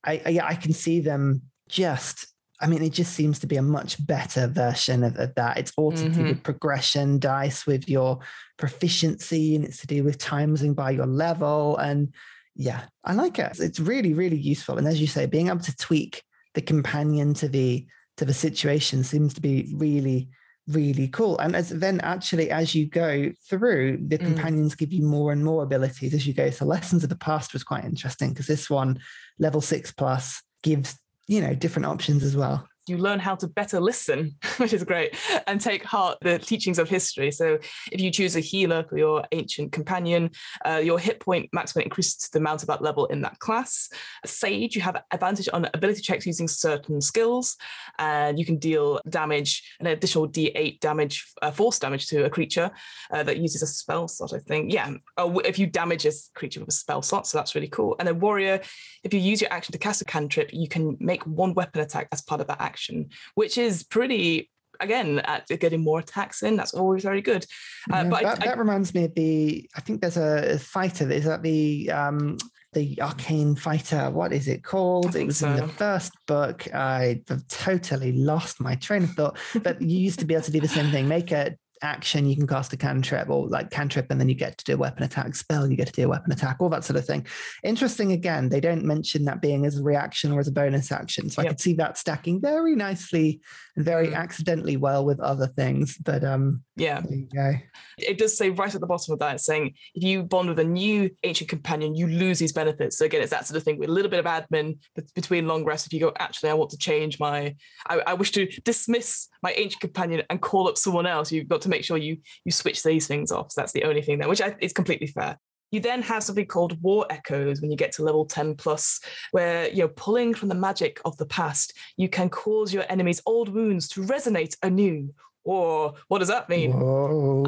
[0.04, 2.26] I, I, I can see them just
[2.62, 5.58] I mean, it just seems to be a much better version of, of that.
[5.58, 6.12] It's all to mm-hmm.
[6.12, 8.20] do with progression dice, with your
[8.56, 11.76] proficiency, and it's to do with timesing by your level.
[11.78, 12.14] And
[12.54, 13.58] yeah, I like it.
[13.58, 14.78] It's really, really useful.
[14.78, 16.22] And as you say, being able to tweak
[16.54, 17.84] the companion to the
[18.18, 20.28] to the situation seems to be really,
[20.68, 21.38] really cool.
[21.38, 24.24] And as then actually as you go through, the mm.
[24.24, 26.50] companions give you more and more abilities as you go.
[26.50, 29.00] So lessons of the past was quite interesting because this one,
[29.38, 33.80] level six plus, gives you know different options as well you learn how to better
[33.80, 35.16] listen, which is great,
[35.46, 37.30] and take heart the teachings of history.
[37.30, 37.58] So,
[37.90, 40.30] if you choose a healer for your ancient companion,
[40.66, 43.88] uh, your hit point maximum increases to the amount of that level in that class.
[44.24, 47.56] A sage, you have advantage on ability checks using certain skills,
[47.98, 52.70] and you can deal damage, an additional D8 damage, uh, force damage to a creature
[53.12, 54.32] uh, that uses a spell slot.
[54.32, 54.92] I think, yeah.
[55.18, 57.94] If you damage a creature with a spell slot, so that's really cool.
[57.98, 58.60] And then warrior,
[59.04, 62.08] if you use your action to cast a cantrip, you can make one weapon attack
[62.12, 62.96] as part of that action action,
[63.34, 66.56] which is pretty again at getting more attacks in.
[66.56, 67.44] That's always very good.
[67.92, 69.70] Uh, yeah, but that, I, that I, reminds me of the.
[69.76, 71.10] I think there's a fighter.
[71.10, 72.38] Is that the um,
[72.72, 74.10] the arcane fighter?
[74.10, 75.14] What is it called?
[75.14, 75.50] It was so.
[75.50, 76.72] in the first book.
[76.74, 79.38] I have totally lost my train of thought.
[79.62, 81.08] But you used to be able to do the same thing.
[81.08, 84.58] Make a action, you can cast a cantrip or like cantrip, and then you get
[84.58, 86.84] to do a weapon attack spell, you get to do a weapon attack, all that
[86.84, 87.26] sort of thing.
[87.62, 91.28] Interesting again, they don't mention that being as a reaction or as a bonus action.
[91.28, 91.46] So yep.
[91.46, 93.40] I could see that stacking very nicely
[93.76, 94.14] very mm.
[94.14, 95.96] accidentally well with other things.
[95.98, 97.00] But um Yeah.
[97.00, 97.54] There you go.
[97.98, 100.64] It does say right at the bottom of that, saying if you bond with a
[100.64, 102.98] new ancient companion, you lose these benefits.
[102.98, 104.78] So again, it's that sort of thing with a little bit of admin
[105.14, 105.86] between long rests.
[105.86, 107.54] If you go, actually, I want to change my,
[107.88, 111.62] I, I wish to dismiss my ancient companion and call up someone else, you've got
[111.62, 113.52] to make sure you you switch these things off.
[113.52, 115.38] So that's the only thing there, which I, is completely fair.
[115.72, 119.00] You then have something called war echoes when you get to level 10 plus,
[119.32, 123.48] where you're pulling from the magic of the past, you can cause your enemy's old
[123.48, 125.12] wounds to resonate anew.
[125.44, 126.72] Or what does that mean?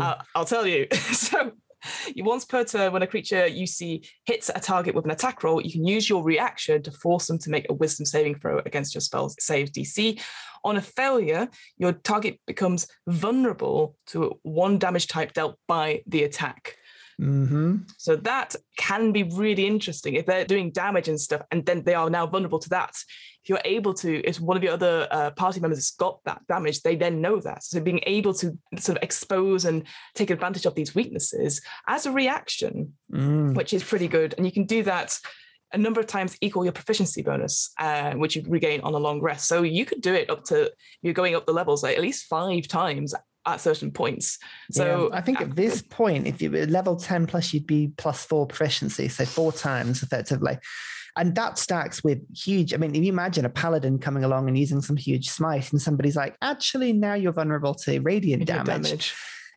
[0.00, 0.88] Uh, I'll tell you.
[1.12, 1.52] so
[2.16, 5.60] once per turn, when a creature you see hits a target with an attack roll,
[5.60, 8.94] you can use your reaction to force them to make a wisdom saving throw against
[8.94, 10.20] your spell's save DC.
[10.64, 16.78] On a failure, your target becomes vulnerable to one damage type dealt by the attack.
[17.20, 17.76] Mm-hmm.
[17.98, 21.94] So that can be really interesting if they're doing damage and stuff, and then they
[21.94, 22.94] are now vulnerable to that.
[23.42, 26.40] If you're able to, if one of your other uh, party members has got that
[26.48, 27.62] damage, they then know that.
[27.62, 32.12] So being able to sort of expose and take advantage of these weaknesses as a
[32.12, 33.54] reaction, mm.
[33.54, 35.18] which is pretty good, and you can do that
[35.72, 39.20] a number of times equal your proficiency bonus, uh, which you regain on a long
[39.20, 39.48] rest.
[39.48, 40.72] So you could do it up to
[41.02, 43.12] you're going up the levels like at least five times
[43.46, 44.38] at certain points.
[44.70, 47.92] So yeah, I think at this point, if you were level 10 plus, you'd be
[47.96, 50.58] plus four proficiency, so four times effectively.
[51.16, 52.74] And that stacks with huge.
[52.74, 55.80] I mean, if you imagine a paladin coming along and using some huge smite, and
[55.80, 58.66] somebody's like, actually, now you're vulnerable to radiant, damage.
[58.66, 59.14] damage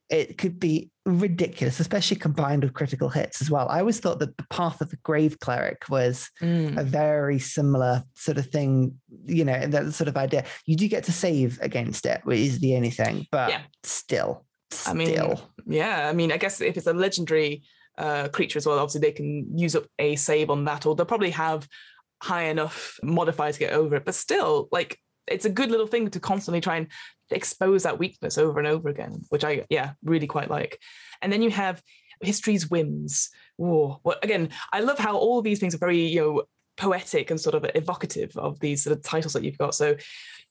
[0.10, 3.68] it could be ridiculous, especially combined with critical hits as well.
[3.70, 6.78] I always thought that the path of the grave cleric was mm.
[6.78, 10.46] a very similar sort of thing, you know, and that sort of idea.
[10.66, 13.62] You do get to save against it, which is the only thing, but yeah.
[13.84, 14.92] still, still.
[14.92, 17.64] I mean, yeah, I mean, I guess if it's a legendary
[17.98, 21.06] uh, creature as well, obviously they can use up a save on that, or they'll
[21.06, 21.68] probably have
[22.24, 24.06] high enough modifier to get over it.
[24.06, 26.88] But still, like it's a good little thing to constantly try and
[27.30, 30.80] expose that weakness over and over again, which I yeah really quite like.
[31.22, 31.82] And then you have
[32.22, 33.30] history's whims.
[33.62, 36.44] Oh, well, again, I love how all of these things are very you know
[36.78, 39.74] poetic and sort of evocative of these sort of titles that you've got.
[39.76, 39.96] So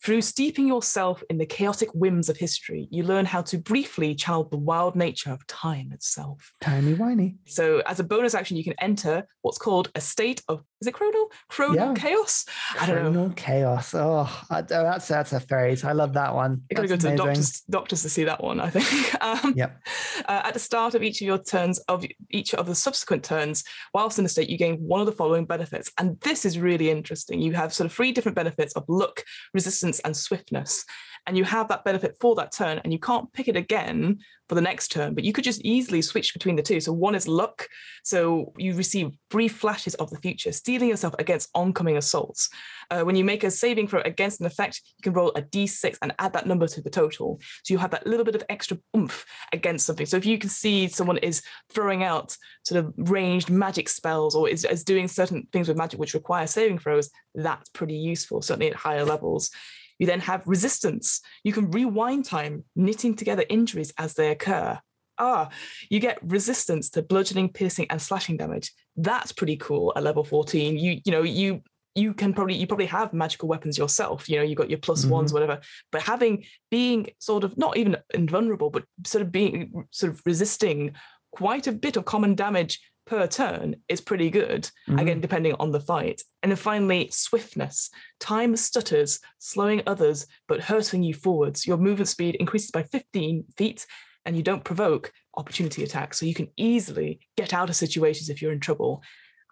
[0.05, 4.45] through steeping yourself in the chaotic whims of history, you learn how to briefly channel
[4.45, 6.53] the wild nature of time itself.
[6.61, 7.37] Timey wimey.
[7.47, 10.95] So, as a bonus action, you can enter what's called a state of is it
[10.95, 11.95] chronal chronal yeah.
[11.95, 12.45] chaos?
[12.79, 13.33] I don't know.
[13.35, 13.95] chaos.
[13.95, 15.85] Oh, I, oh, that's that's a phrase.
[15.85, 16.63] I love that one.
[16.71, 18.61] You gotta go to the doctors doctors to see that one.
[18.61, 18.87] I think.
[19.27, 19.81] Um, yep.
[20.27, 23.65] Uh, at the start of each of your turns of each of the subsequent turns,
[23.95, 26.91] whilst in the state, you gain one of the following benefits, and this is really
[26.91, 27.41] interesting.
[27.41, 30.85] You have sort of three different benefits of luck, resistance and swiftness.
[31.27, 34.55] And you have that benefit for that turn, and you can't pick it again for
[34.55, 36.79] the next turn, but you could just easily switch between the two.
[36.79, 37.67] So one is luck.
[38.05, 42.49] So you receive brief flashes of the future, steeling yourself against oncoming assaults.
[42.91, 45.99] Uh, when you make a saving throw against an effect, you can roll a d6
[46.01, 47.41] and add that number to the total.
[47.65, 50.07] So you have that little bit of extra oomph against something.
[50.07, 54.49] So if you can see someone is throwing out sort of ranged magic spells or
[54.49, 58.71] is, is doing certain things with magic which require saving throws, that's pretty useful, certainly
[58.71, 59.51] at higher levels.
[59.99, 61.21] You then have resistance.
[61.45, 64.79] You can rewind time, knitting together injuries as they occur.
[65.19, 65.49] Ah,
[65.89, 68.73] you get resistance to bludgeoning, piercing, and slashing damage.
[68.97, 70.79] That's pretty cool at level 14.
[70.79, 71.63] You, you know, you
[71.97, 75.03] you can probably you probably have magical weapons yourself you know you got your plus
[75.03, 75.13] mm-hmm.
[75.13, 75.59] ones whatever
[75.91, 80.93] but having being sort of not even invulnerable but sort of being sort of resisting
[81.33, 84.99] quite a bit of common damage per turn is pretty good, mm-hmm.
[84.99, 86.23] again, depending on the fight.
[86.43, 87.91] And then finally, swiftness.
[88.21, 91.67] Time stutters, slowing others, but hurting you forwards.
[91.67, 93.87] Your movement speed increases by 15 feet,
[94.25, 96.19] and you don't provoke opportunity attacks.
[96.19, 99.03] So you can easily get out of situations if you're in trouble.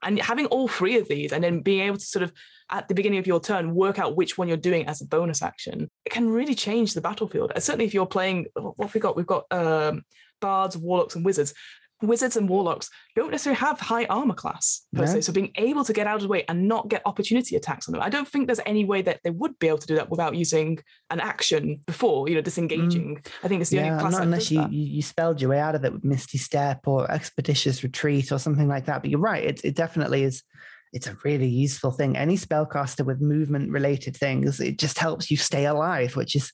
[0.02, 2.32] And having all three of these, and then being able to sort of
[2.70, 5.42] at the beginning of your turn work out which one you're doing as a bonus
[5.42, 7.52] action, it can really change the battlefield.
[7.54, 9.16] And certainly, if you're playing, what have we got?
[9.16, 10.02] We've got um,
[10.40, 11.54] bards, warlocks, and wizards
[12.06, 15.22] wizards and warlocks don't necessarily have high armor class per se.
[15.22, 17.92] So being able to get out of the way and not get opportunity attacks on
[17.92, 20.10] them, I don't think there's any way that they would be able to do that
[20.10, 20.78] without using
[21.10, 23.16] an action before, you know, disengaging.
[23.16, 23.26] Mm.
[23.42, 24.12] I think it's the yeah, only class.
[24.12, 27.82] Not unless you, you spelled your way out of it with Misty Step or Expeditious
[27.82, 29.02] Retreat or something like that.
[29.02, 30.42] But you're right, it, it definitely is
[30.94, 32.16] it's a really useful thing.
[32.16, 36.52] Any spellcaster with movement related things, it just helps you stay alive, which is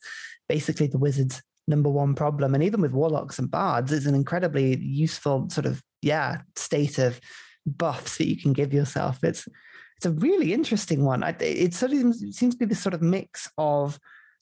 [0.48, 2.54] basically the wizard's number one problem.
[2.54, 7.20] And even with warlocks and bards, it's an incredibly useful sort of yeah state of
[7.66, 9.22] buffs that you can give yourself.
[9.24, 9.48] It's
[9.96, 11.22] it's a really interesting one.
[11.40, 13.98] It sort of seems to be this sort of mix of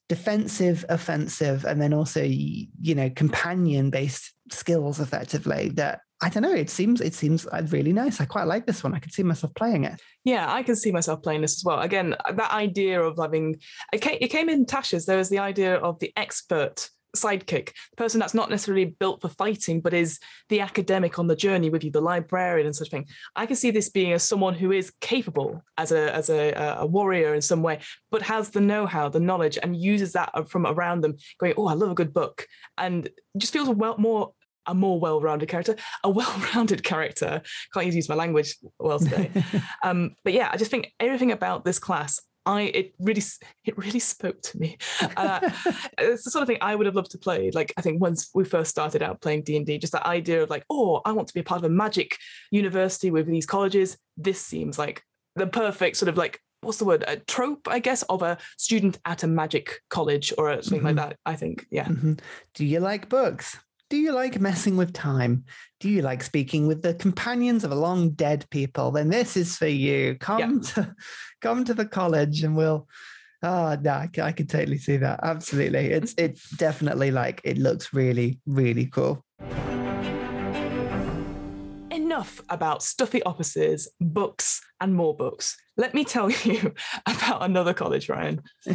[0.09, 6.55] defensive, offensive, and then also you know companion based skills effectively that I don't know.
[6.55, 8.21] It seems it seems uh, really nice.
[8.21, 8.95] I quite like this one.
[8.95, 10.01] I could see myself playing it.
[10.25, 11.81] Yeah, I can see myself playing this as well.
[11.81, 13.57] Again, that idea of having
[13.93, 15.07] it came, it came in Tasha's.
[15.07, 19.29] There was the idea of the expert sidekick, the person that's not necessarily built for
[19.29, 20.18] fighting, but is
[20.49, 23.07] the academic on the journey with you, the librarian and such thing.
[23.37, 26.87] I can see this being as someone who is capable as a as a, a
[26.87, 31.03] warrior in some way, but has the know-how, the knowledge, and uses that from around
[31.03, 34.33] them, going, "Oh, I love a good book," and just feels well more
[34.66, 37.42] a more well-rounded character, a well-rounded character.
[37.75, 39.31] Can't use my language well today.
[39.83, 43.22] um, but yeah, I just think everything about this class I it really
[43.64, 44.78] it really spoke to me.
[45.16, 45.40] Uh,
[45.98, 47.50] it's the sort of thing I would have loved to play.
[47.52, 50.42] Like I think once we first started out playing D and D, just that idea
[50.42, 52.16] of like, oh, I want to be a part of a magic
[52.50, 53.98] university with these colleges.
[54.16, 55.02] This seems like
[55.37, 58.98] the perfect sort of like what's the word a trope i guess of a student
[59.04, 60.87] at a magic college or something mm-hmm.
[60.87, 62.14] like that i think yeah mm-hmm.
[62.54, 63.56] do you like books
[63.90, 65.44] do you like messing with time?
[65.81, 68.90] Do you like speaking with the companions of long dead people?
[68.90, 70.16] Then this is for you.
[70.16, 70.94] Come to
[71.40, 72.87] come to the college and we'll
[73.42, 75.20] Oh no, I can, I can totally see that.
[75.22, 75.87] Absolutely.
[75.87, 79.24] It's it's definitely like it looks really, really cool.
[81.90, 85.57] Enough about stuffy offices, books, and more books.
[85.77, 86.74] Let me tell you
[87.07, 88.42] about another college, Ryan.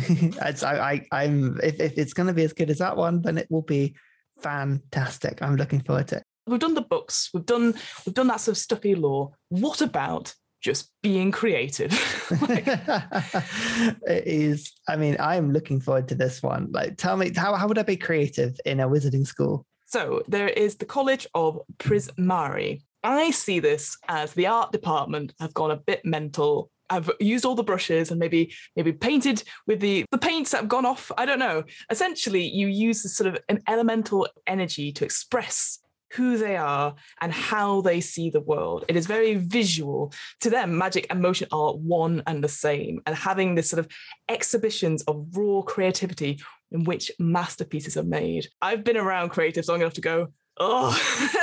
[0.42, 3.38] I, I, I'm if, if it's going to be as good as that one, then
[3.38, 3.96] it will be
[4.42, 5.42] fantastic.
[5.42, 6.24] I'm looking forward to it.
[6.46, 7.30] We've done the books.
[7.34, 7.74] We've done
[8.06, 9.32] we've done that sort of stuffy law.
[9.50, 11.92] What about just being creative?
[12.32, 14.72] it is.
[14.88, 16.70] I mean, I'm looking forward to this one.
[16.72, 19.66] Like, tell me how how would I be creative in a wizarding school?
[19.86, 22.82] So there is the College of Prismari.
[23.04, 27.56] I see this as the art department have gone a bit mental I've used all
[27.56, 31.12] the brushes and maybe maybe painted with the the paints that have gone off.
[31.18, 31.64] I don't know.
[31.90, 35.80] Essentially, you use this sort of an elemental energy to express
[36.14, 38.86] who they are and how they see the world.
[38.88, 40.14] It is very visual.
[40.42, 43.02] To them, magic and motion are one and the same.
[43.06, 43.88] And having this sort of
[44.30, 46.40] exhibitions of raw creativity
[46.72, 48.48] in which masterpieces are made.
[48.62, 50.96] I've been around creatives long enough to go, Oh,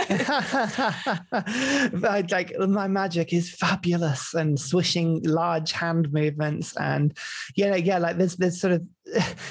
[2.30, 7.16] like my magic is fabulous and swishing large hand movements and
[7.56, 8.86] yeah, yeah, like there's there's sort of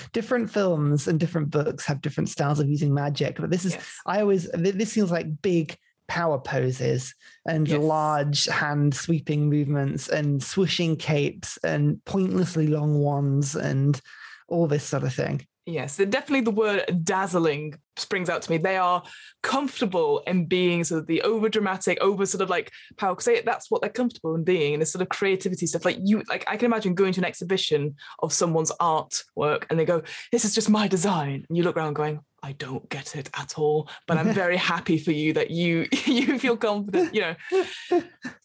[0.14, 4.00] different films and different books have different styles of using magic, but this is yes.
[4.06, 5.76] I always this feels like big
[6.08, 7.14] power poses
[7.46, 7.82] and yes.
[7.82, 14.00] large hand sweeping movements and swishing capes and pointlessly long wands and
[14.48, 15.46] all this sort of thing.
[15.70, 18.58] Yes, definitely the word dazzling springs out to me.
[18.58, 19.04] They are
[19.44, 23.14] comfortable in being sort of the over dramatic, over sort of like power.
[23.14, 25.86] Because that's what they're comfortable in being, and this sort of creativity stuff.
[25.86, 29.86] Like you, like I can imagine going to an exhibition of someone's artwork, and they
[29.86, 30.02] go,
[30.32, 33.58] "This is just my design," and you look around going, I don't get it at
[33.58, 37.14] all, but I'm very happy for you that you you feel confident.
[37.14, 37.36] You know,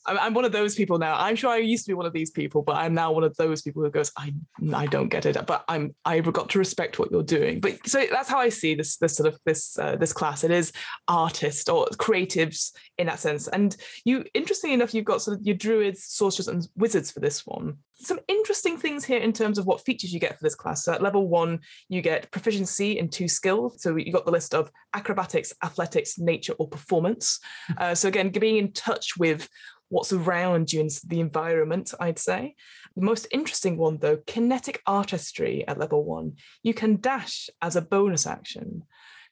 [0.06, 1.16] I'm, I'm, one of those people now.
[1.18, 3.36] I'm sure I used to be one of these people, but I'm now one of
[3.36, 4.34] those people who goes, I
[4.72, 7.60] I don't get it, but I'm I've got to respect what you're doing.
[7.60, 10.44] But so that's how I see this this sort of this uh, this class.
[10.44, 10.72] It is
[11.08, 13.48] artists or creatives in that sense.
[13.48, 17.46] And you, interestingly enough, you've got sort of your druids, sorcerers, and wizards for this
[17.46, 17.78] one.
[17.96, 20.84] Some interesting things here in terms of what features you get for this class.
[20.84, 23.82] So at level one, you get proficiency in two skills.
[23.82, 27.38] So you got the list of acrobatics, athletics, nature, or performance.
[27.68, 27.72] Hmm.
[27.78, 29.48] Uh, so again, being in touch with
[29.90, 32.56] what's around you and the environment, I'd say.
[32.96, 36.34] The most interesting one, though, kinetic artistry at level one.
[36.62, 38.82] You can dash as a bonus action.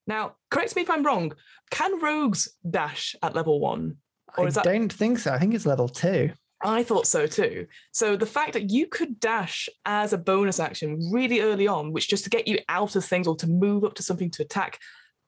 [0.06, 1.32] Now, correct me if I'm wrong.
[1.70, 3.96] Can rogues dash at level one?
[4.36, 4.64] Or I that...
[4.64, 5.32] don't think so.
[5.32, 6.30] I think it's level two.
[6.64, 7.66] I thought so too.
[7.92, 12.08] So the fact that you could dash as a bonus action really early on, which
[12.08, 14.78] just to get you out of things or to move up to something to attack,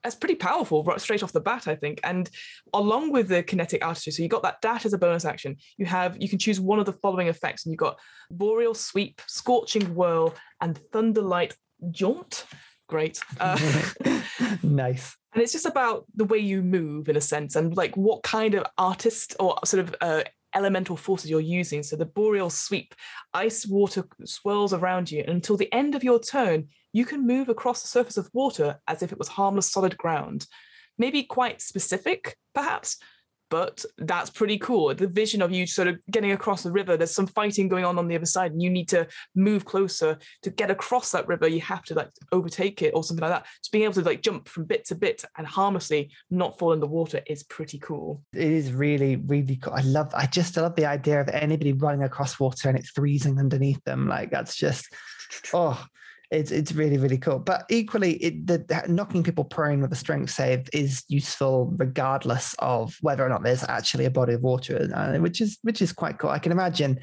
[0.03, 1.99] that's pretty powerful right straight off the bat, I think.
[2.05, 2.29] And
[2.73, 5.57] along with the kinetic artistry, so you got that dash as a bonus action.
[5.79, 7.99] You have you can choose one of the following effects, and you've got
[8.31, 11.55] boreal sweep, scorching whirl, and thunderlight
[11.91, 12.47] jaunt
[12.87, 13.21] great.
[13.41, 13.59] Uh,
[14.63, 15.17] nice.
[15.33, 18.55] And it's just about the way you move in a sense and like what kind
[18.55, 20.23] of artist or sort of uh,
[20.55, 21.83] elemental forces you're using.
[21.83, 22.95] So the boreal sweep,
[23.33, 25.21] ice water swirls around you.
[25.21, 28.79] And until the end of your turn, you can move across the surface of water
[28.87, 30.47] as if it was harmless solid ground.
[30.97, 32.99] Maybe quite specific, perhaps,
[33.51, 34.95] but that's pretty cool.
[34.95, 37.99] The vision of you sort of getting across the river, there's some fighting going on
[37.99, 41.49] on the other side, and you need to move closer to get across that river.
[41.49, 43.47] You have to like overtake it or something like that.
[43.61, 46.81] Just being able to like jump from bit to bit and harmlessly not fall in
[46.81, 48.23] the water is pretty cool.
[48.33, 49.75] It is really, really cool.
[49.75, 53.39] I love, I just love the idea of anybody running across water and it's freezing
[53.39, 54.09] underneath them.
[54.09, 54.93] Like that's just,
[55.53, 55.85] oh,
[56.35, 57.39] it's it's really really cool.
[57.39, 62.97] But equally, it, the, knocking people prone with a strength save is useful regardless of
[63.01, 66.19] whether or not there's actually a body of water, uh, which is which is quite
[66.19, 66.31] cool.
[66.31, 67.01] I can imagine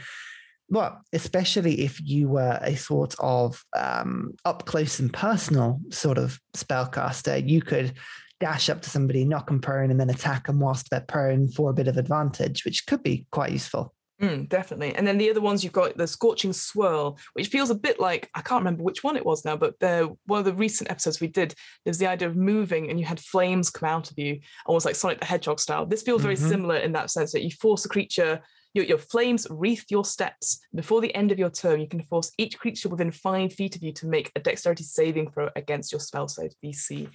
[0.71, 6.39] well, especially if you were a sort of um, up close and personal sort of
[6.55, 7.93] spellcaster, you could
[8.39, 11.69] dash up to somebody, knock them prone, and then attack them whilst they're prone for
[11.69, 13.93] a bit of advantage, which could be quite useful.
[14.21, 14.93] Mm, definitely.
[14.95, 18.29] And then the other ones you've got the Scorching Swirl, which feels a bit like
[18.35, 21.19] I can't remember which one it was now, but the one of the recent episodes
[21.19, 24.39] we did, there's the idea of moving and you had flames come out of you,
[24.67, 25.87] almost like Sonic the Hedgehog style.
[25.87, 26.49] This feels very mm-hmm.
[26.49, 28.41] similar in that sense that you force a creature,
[28.75, 30.59] your, your flames wreath your steps.
[30.75, 33.81] Before the end of your turn, you can force each creature within five feet of
[33.81, 37.09] you to make a dexterity saving throw against your spell save DC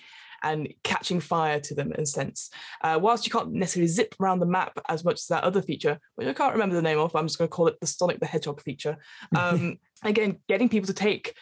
[0.52, 2.50] and catching fire to them in a sense.
[2.82, 5.98] Uh, whilst you can't necessarily zip around the map as much as that other feature,
[6.14, 8.20] which I can't remember the name of, I'm just going to call it the Sonic
[8.20, 8.96] the Hedgehog feature.
[9.36, 11.34] Um, again, getting people to take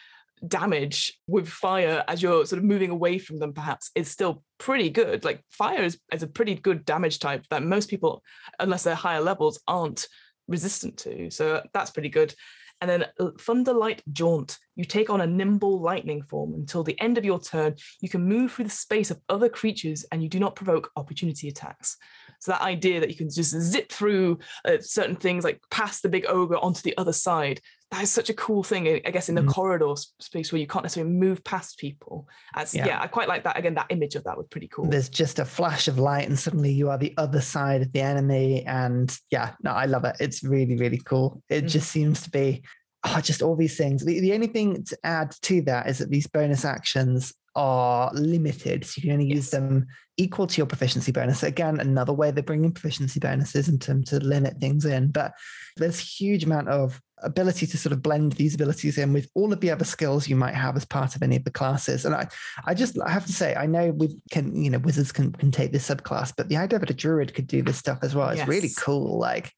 [0.47, 4.89] damage with fire as you're sort of moving away from them perhaps is still pretty
[4.89, 8.21] good like fire is, is a pretty good damage type that most people
[8.59, 10.07] unless they're higher levels aren't
[10.47, 12.33] resistant to so that's pretty good
[12.81, 14.57] and then uh, Thunderlight Jaunt.
[14.75, 16.53] You take on a nimble lightning form.
[16.53, 20.05] Until the end of your turn, you can move through the space of other creatures
[20.11, 21.97] and you do not provoke opportunity attacks.
[22.45, 26.09] So that idea that you can just zip through uh, certain things, like past the
[26.09, 28.87] big ogre onto the other side, that is such a cool thing.
[28.87, 29.51] I guess in the mm.
[29.51, 32.27] corridor space where you can't necessarily move past people.
[32.53, 32.85] As, yeah.
[32.85, 33.57] yeah, I quite like that.
[33.57, 34.85] Again, that image of that was pretty cool.
[34.85, 38.01] There's just a flash of light, and suddenly you are the other side of the
[38.01, 38.63] enemy.
[38.67, 40.17] And yeah, no, I love it.
[40.19, 41.41] It's really, really cool.
[41.49, 41.69] It mm.
[41.69, 42.61] just seems to be
[43.05, 44.05] oh, just all these things.
[44.05, 48.85] The, the only thing to add to that is that these bonus actions are limited.
[48.85, 49.35] So you can only yes.
[49.35, 49.87] use them
[50.17, 51.43] equal to your proficiency bonus.
[51.43, 55.11] Again, another way they're bringing proficiency bonuses in terms to limit things in.
[55.11, 55.33] But
[55.77, 59.61] there's huge amount of ability to sort of blend these abilities in with all of
[59.61, 62.05] the other skills you might have as part of any of the classes.
[62.05, 62.27] And I,
[62.65, 65.51] I just I have to say, I know we can, you know, wizards can, can
[65.51, 68.29] take this subclass, but the idea that a druid could do this stuff as well
[68.29, 68.47] is yes.
[68.47, 69.17] really cool.
[69.17, 69.51] Like,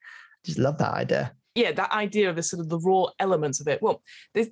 [0.46, 3.68] just love that idea yeah, that idea of the sort of the raw elements of
[3.68, 3.82] it.
[3.82, 4.04] Well,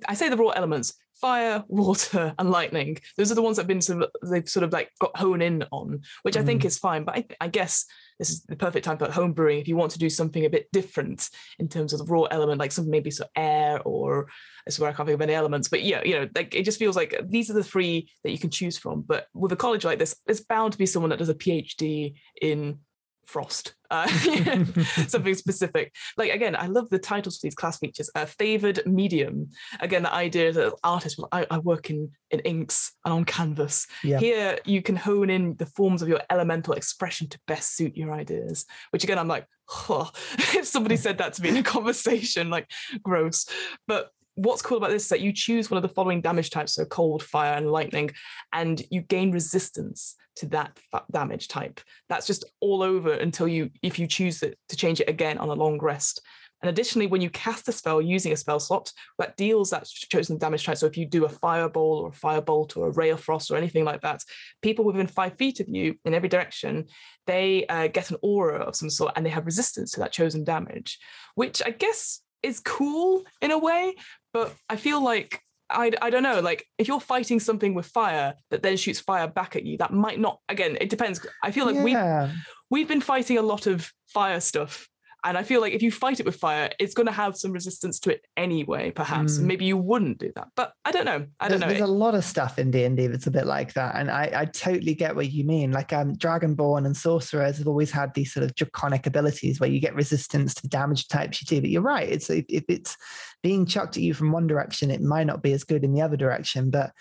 [0.08, 2.98] I say the raw elements: fire, water, and lightning.
[3.16, 5.42] Those are the ones that have been sort of they've sort of like got honed
[5.42, 6.40] in on, which mm.
[6.40, 6.66] I think mm.
[6.66, 7.04] is fine.
[7.04, 7.86] But I, I, guess
[8.18, 10.50] this is the perfect time for home brewing if you want to do something a
[10.50, 14.28] bit different in terms of the raw element, like something maybe so air or
[14.66, 15.68] I swear I can't think of any elements.
[15.68, 18.38] But yeah, you know, like it just feels like these are the three that you
[18.38, 19.02] can choose from.
[19.02, 22.14] But with a college like this, it's bound to be someone that does a PhD
[22.40, 22.78] in
[23.26, 24.08] frost uh,
[25.06, 25.94] something specific.
[26.16, 29.50] Like again i love the titles for these class features uh, favored medium.
[29.80, 33.86] Again the idea that artists well, I, I, work in in inks and on canvas.
[34.02, 34.18] Yeah.
[34.18, 38.12] here you can hone in the forms of your elemental expression to best suit your
[38.12, 39.46] ideas which again i'm like
[39.88, 42.70] oh, if somebody said that to me in a conversation like
[43.02, 43.46] gross.
[43.86, 46.74] But what's cool about this is that you choose one of the following damage types
[46.74, 48.10] so cold fire and lightning
[48.52, 50.78] and you gain resistance to that
[51.10, 51.80] damage type.
[52.08, 55.48] That's just all over until you if you choose it, to change it again on
[55.48, 56.20] a long rest.
[56.62, 60.38] And additionally when you cast a spell using a spell slot that deals that chosen
[60.38, 60.76] damage type.
[60.78, 63.56] So if you do a fireball or a firebolt or a ray of frost or
[63.56, 64.22] anything like that
[64.62, 66.86] people within five feet of you in every direction
[67.26, 70.44] they uh, get an aura of some sort and they have resistance to that chosen
[70.44, 70.98] damage
[71.34, 73.94] which i guess is cool in a way
[74.32, 78.34] but I feel like I, I don't know, like if you're fighting something with fire
[78.50, 81.24] that then shoots fire back at you, that might not, again, it depends.
[81.42, 82.24] I feel like yeah.
[82.24, 82.32] we've,
[82.70, 84.88] we've been fighting a lot of fire stuff
[85.26, 87.50] and I feel like if you fight it with fire, it's going to have some
[87.50, 88.92] resistance to it anyway.
[88.92, 89.42] Perhaps mm.
[89.42, 91.26] maybe you wouldn't do that, but I don't know.
[91.40, 91.78] I don't there's, know.
[91.78, 94.08] There's a lot of stuff in D and D that's a bit like that, and
[94.08, 95.72] I, I totally get what you mean.
[95.72, 99.80] Like um, Dragonborn and sorcerers have always had these sort of draconic abilities where you
[99.80, 101.60] get resistance to damage types you do.
[101.60, 102.08] But you're right.
[102.08, 102.96] It's if, if it's
[103.42, 106.02] being chucked at you from one direction, it might not be as good in the
[106.02, 106.92] other direction, but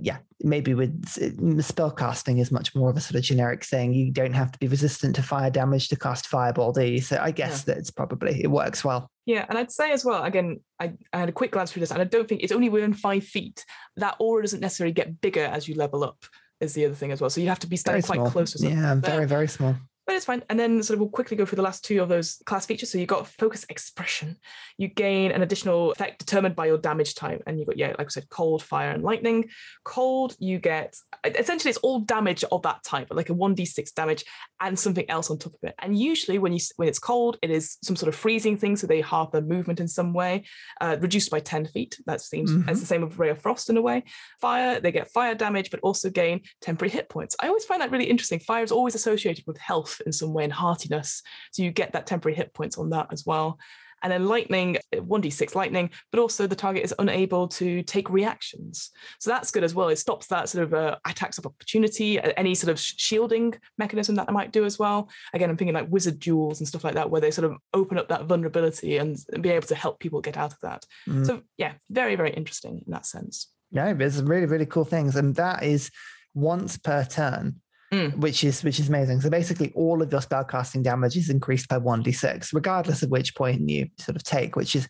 [0.00, 3.92] yeah, maybe with mm, spell casting is much more of a sort of generic thing.
[3.92, 7.00] You don't have to be resistant to fire damage to cast fireball, do you?
[7.00, 7.74] So I guess yeah.
[7.74, 9.10] that it's probably it works well.
[9.26, 11.90] Yeah, and I'd say as well, again, I, I had a quick glance through this,
[11.90, 13.64] and I don't think it's only within five feet.
[13.96, 16.24] That aura doesn't necessarily get bigger as you level up,
[16.60, 17.30] is the other thing as well.
[17.30, 18.78] So you have to be standing quite close to something.
[18.78, 19.76] Yeah, very, very small
[20.10, 20.42] but it's fine.
[20.50, 22.90] And then sort of we'll quickly go through the last two of those class features.
[22.90, 24.38] So you've got focus expression.
[24.76, 27.44] You gain an additional effect determined by your damage type.
[27.46, 29.50] And you've got, yeah, like I said, cold, fire, and lightning.
[29.84, 34.24] Cold, you get essentially it's all damage of that type, like a 1d6 damage
[34.60, 35.76] and something else on top of it.
[35.78, 38.74] And usually when you when it's cold, it is some sort of freezing thing.
[38.74, 40.42] So they halve the movement in some way,
[40.80, 42.00] uh, reduced by 10 feet.
[42.06, 42.68] That seems mm-hmm.
[42.68, 44.02] it's the same with Ray of Frost in a way.
[44.40, 47.36] Fire, they get fire damage, but also gain temporary hit points.
[47.40, 48.40] I always find that really interesting.
[48.40, 51.22] Fire is always associated with health in some way and heartiness.
[51.52, 53.58] So you get that temporary hit points on that as well.
[54.02, 58.90] And then lightning, 1d6 lightning, but also the target is unable to take reactions.
[59.18, 59.88] So that's good as well.
[59.88, 64.28] It stops that sort of uh, attacks of opportunity, any sort of shielding mechanism that
[64.28, 65.10] I might do as well.
[65.34, 67.98] Again, I'm thinking like wizard duels and stuff like that, where they sort of open
[67.98, 70.84] up that vulnerability and be able to help people get out of that.
[71.06, 71.26] Mm.
[71.26, 73.48] So yeah, very, very interesting in that sense.
[73.70, 75.16] Yeah, it's really, really cool things.
[75.16, 75.90] And that is
[76.34, 77.60] once per turn.
[77.92, 78.18] Mm.
[78.18, 79.20] which is which is amazing.
[79.20, 83.10] So basically, all of your spellcasting damage is increased by one d six, regardless of
[83.10, 84.86] which point you sort of take, which is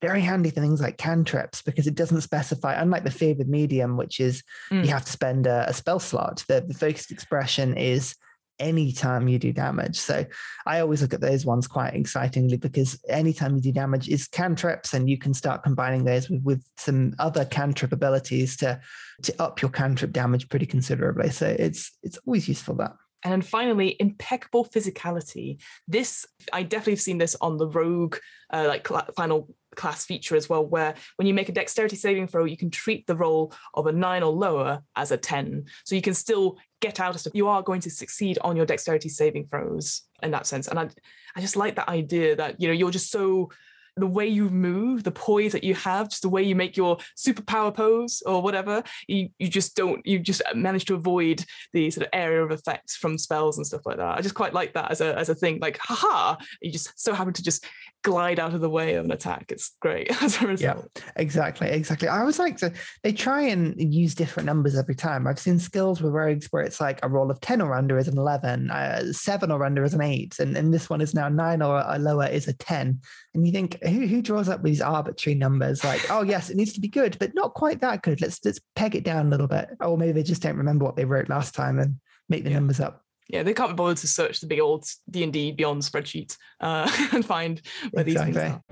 [0.00, 2.74] very handy for things like cantrips because it doesn't specify.
[2.74, 4.84] Unlike the favored medium, which is mm.
[4.84, 8.14] you have to spend a, a spell slot, the, the focused expression is
[8.58, 9.98] anytime you do damage.
[9.98, 10.24] So
[10.66, 14.94] I always look at those ones quite excitingly because anytime you do damage is cantrips
[14.94, 18.80] and you can start combining those with, with some other cantrip abilities to
[19.22, 21.30] to up your cantrip damage pretty considerably.
[21.30, 22.92] So it's it's always useful that.
[23.26, 25.60] And finally, impeccable physicality.
[25.88, 28.16] This I definitely have seen this on the rogue
[28.52, 32.26] uh, like cl- final class feature as well, where when you make a dexterity saving
[32.26, 35.64] throw, you can treat the roll of a nine or lower as a 10.
[35.84, 37.34] So you can still get out of stuff.
[37.34, 40.68] You are going to succeed on your dexterity saving throws in that sense.
[40.68, 40.88] And I,
[41.36, 43.50] I just like that idea that, you know, you're just so
[43.96, 46.98] the way you move, the poise that you have, just the way you make your
[47.16, 52.06] superpower pose or whatever, you, you just don't, you just manage to avoid the sort
[52.06, 54.18] of area of effects from spells and stuff like that.
[54.18, 57.14] I just quite like that as a, as a thing, like, haha, you just so
[57.14, 57.64] happen to just
[58.04, 59.46] glide out of the way of an attack.
[59.50, 60.90] It's great as a result.
[60.94, 62.06] Yeah, exactly, exactly.
[62.06, 65.26] I always like to, they try and use different numbers every time.
[65.26, 68.06] I've seen skills with rogues where it's like a roll of 10 or under is
[68.06, 71.28] an 11, uh, seven or under is an eight, and, and this one is now
[71.28, 73.00] nine or lower is a 10.
[73.34, 75.82] And you think, who, who draws up these arbitrary numbers?
[75.82, 78.20] Like, oh yes, it needs to be good, but not quite that good.
[78.20, 79.70] Let's let's peg it down a little bit.
[79.80, 81.96] Or maybe they just don't remember what they wrote last time and
[82.28, 82.56] make the yeah.
[82.56, 85.52] numbers up yeah, they can't be bothered to search the big old D and D
[85.52, 87.60] Beyond spreadsheet uh, and find
[87.90, 88.32] where exactly.
[88.32, 88.62] these things are.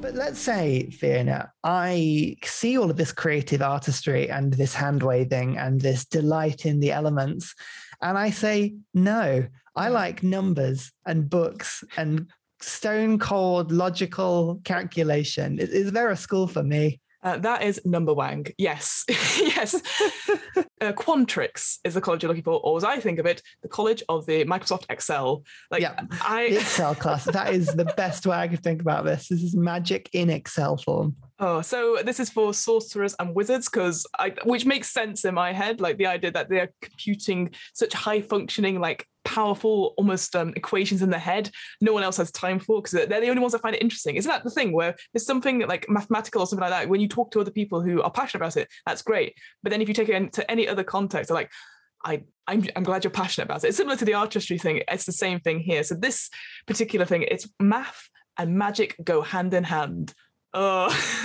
[0.00, 5.58] But let's say, Fiona, I see all of this creative artistry and this hand waving
[5.58, 7.54] and this delight in the elements,
[8.00, 12.26] and I say, no, I like numbers and books and
[12.60, 15.58] stone cold logical calculation.
[15.58, 17.00] Is, is there a school for me?
[17.22, 18.52] Uh, that is Numberwang.
[18.58, 19.74] Yes, yes.
[20.80, 23.68] uh, Quandrix is the college you're looking for, or as I think of it, the
[23.68, 25.44] college of the Microsoft Excel.
[25.70, 27.24] Like, yeah, I Excel class.
[27.24, 29.28] That is the best way I could think about this.
[29.28, 31.16] This is magic in Excel form.
[31.38, 35.52] Oh, so this is for sorcerers and wizards because I, which makes sense in my
[35.52, 40.52] head, like the idea that they are computing such high functioning, like powerful, almost um,
[40.56, 41.50] equations in their head.
[41.80, 44.16] No one else has time for because they're the only ones that find it interesting.
[44.16, 46.88] Isn't that the thing where there's something like mathematical or something like that?
[46.88, 49.34] When you talk to other people who are passionate about it, that's great.
[49.62, 51.50] But then if you take it into any other context, they're like,
[52.04, 53.68] I, I'm, I'm glad you're passionate about it.
[53.68, 54.82] It's similar to the artistry thing.
[54.88, 55.84] It's the same thing here.
[55.84, 56.28] So this
[56.66, 58.08] particular thing, it's math
[58.38, 60.14] and magic go hand in hand
[60.54, 60.88] Oh,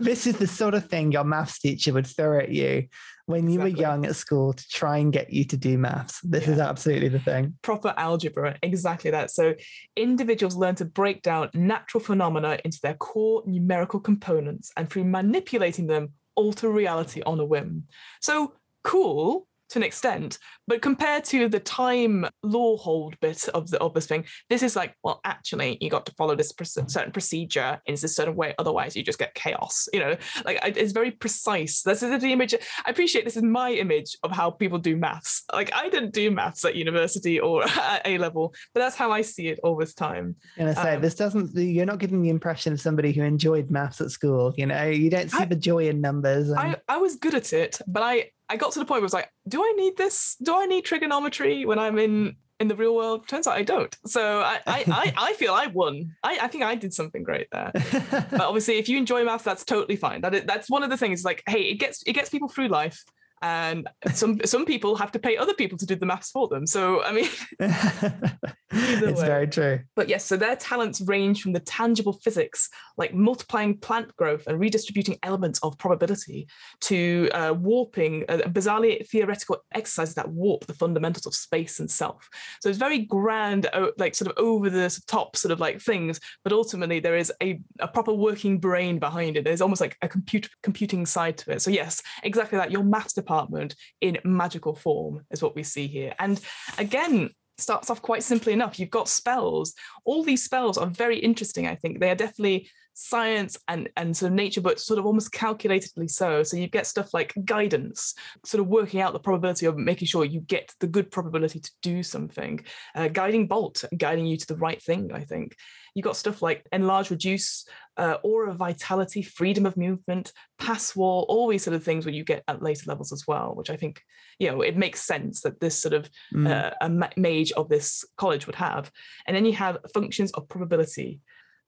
[0.00, 2.88] this is the sort of thing your maths teacher would throw at you
[3.26, 3.72] when you exactly.
[3.72, 6.20] were young at school to try and get you to do maths.
[6.22, 6.54] This yeah.
[6.54, 7.54] is absolutely the thing.
[7.62, 9.30] Proper algebra, exactly that.
[9.30, 9.54] So,
[9.94, 15.86] individuals learn to break down natural phenomena into their core numerical components and through manipulating
[15.86, 17.84] them, alter reality on a whim.
[18.20, 23.94] So, cool to an extent, but compared to the time Lorehold bit of the of
[23.94, 26.52] this thing, this is like, well, actually, you got to follow this
[26.86, 29.88] certain procedure in a certain way, otherwise you just get chaos.
[29.92, 31.82] You know, like it's very precise.
[31.82, 32.54] This is the image.
[32.84, 35.44] I appreciate this is my image of how people do maths.
[35.52, 39.22] Like I didn't do maths at university or at A level, but that's how I
[39.22, 40.36] see it all this time.
[40.56, 41.54] And I say um, this doesn't.
[41.54, 44.54] You're not getting the impression of somebody who enjoyed maths at school.
[44.56, 46.48] You know, you don't see I, the joy in numbers.
[46.50, 46.58] And...
[46.58, 49.10] I I was good at it, but I I got to the point where I
[49.10, 50.36] was like, do I need this?
[50.42, 53.26] Do I need trigonometry when I'm in in the real world?
[53.26, 53.94] Turns out I don't.
[54.06, 56.14] So I I, I, I feel I won.
[56.22, 57.72] I, I think I did something great there.
[58.10, 60.20] but obviously, if you enjoy math, that's totally fine.
[60.20, 61.24] That that's one of the things.
[61.24, 63.02] Like, hey, it gets it gets people through life
[63.44, 66.66] and some some people have to pay other people to do the maths for them.
[66.66, 67.28] So I mean,
[67.60, 69.26] it's way.
[69.26, 69.80] very true.
[69.94, 74.58] But yes, so their talents range from the tangible physics, like multiplying plant growth and
[74.58, 76.48] redistributing elements of probability,
[76.82, 82.26] to uh, warping uh, bizarrely theoretical exercises that warp the fundamentals of space and self.
[82.62, 83.68] So it's very grand,
[83.98, 87.60] like sort of over the top sort of like things, but ultimately there is a,
[87.78, 89.44] a proper working brain behind it.
[89.44, 91.60] There's almost like a compute computing side to it.
[91.60, 92.70] So yes, exactly that.
[92.70, 96.14] Your maths department department in magical form, is what we see here.
[96.18, 96.40] And
[96.78, 98.78] again, starts off quite simply enough.
[98.78, 99.74] You've got spells.
[100.04, 102.00] All these spells are very interesting, I think.
[102.00, 106.42] They are definitely science and and sort of nature, but sort of almost calculatedly so.
[106.42, 108.14] So you get stuff like guidance,
[108.44, 111.70] sort of working out the probability of making sure you get the good probability to
[111.82, 112.64] do something,
[112.94, 115.10] uh, guiding bolt, guiding you to the right thing.
[115.12, 115.56] I think
[115.94, 117.66] you got stuff like enlarge, reduce,
[117.96, 122.42] uh, aura vitality, freedom of movement, passwall, all these sort of things where you get
[122.48, 124.02] at later levels as well, which I think,
[124.38, 126.50] you know, it makes sense that this sort of mm.
[126.50, 128.90] uh, a mage of this college would have.
[129.26, 131.20] And then you have functions of probability.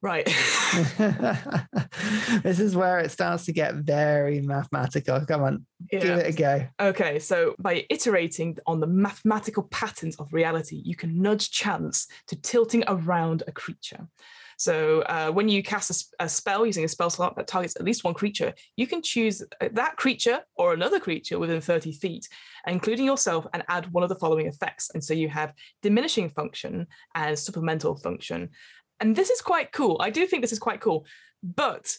[0.02, 0.26] Right.
[2.42, 5.24] this is where it starts to get very mathematical.
[5.26, 6.00] Come on, yeah.
[6.00, 6.66] give it a go.
[6.80, 12.36] Okay, so by iterating on the mathematical patterns of reality, you can nudge chance to
[12.36, 14.06] tilting around a creature.
[14.58, 17.84] So uh, when you cast a, a, spell using a spell slot that targets at
[17.84, 22.28] least one creature, you can choose uh, that creature or another creature within 30 feet,
[22.66, 24.90] including yourself, and add one of the following effects.
[24.94, 28.50] And so you have diminishing function and supplemental function.
[29.00, 29.96] And this is quite cool.
[30.00, 31.06] I do think this is quite cool.
[31.42, 31.96] But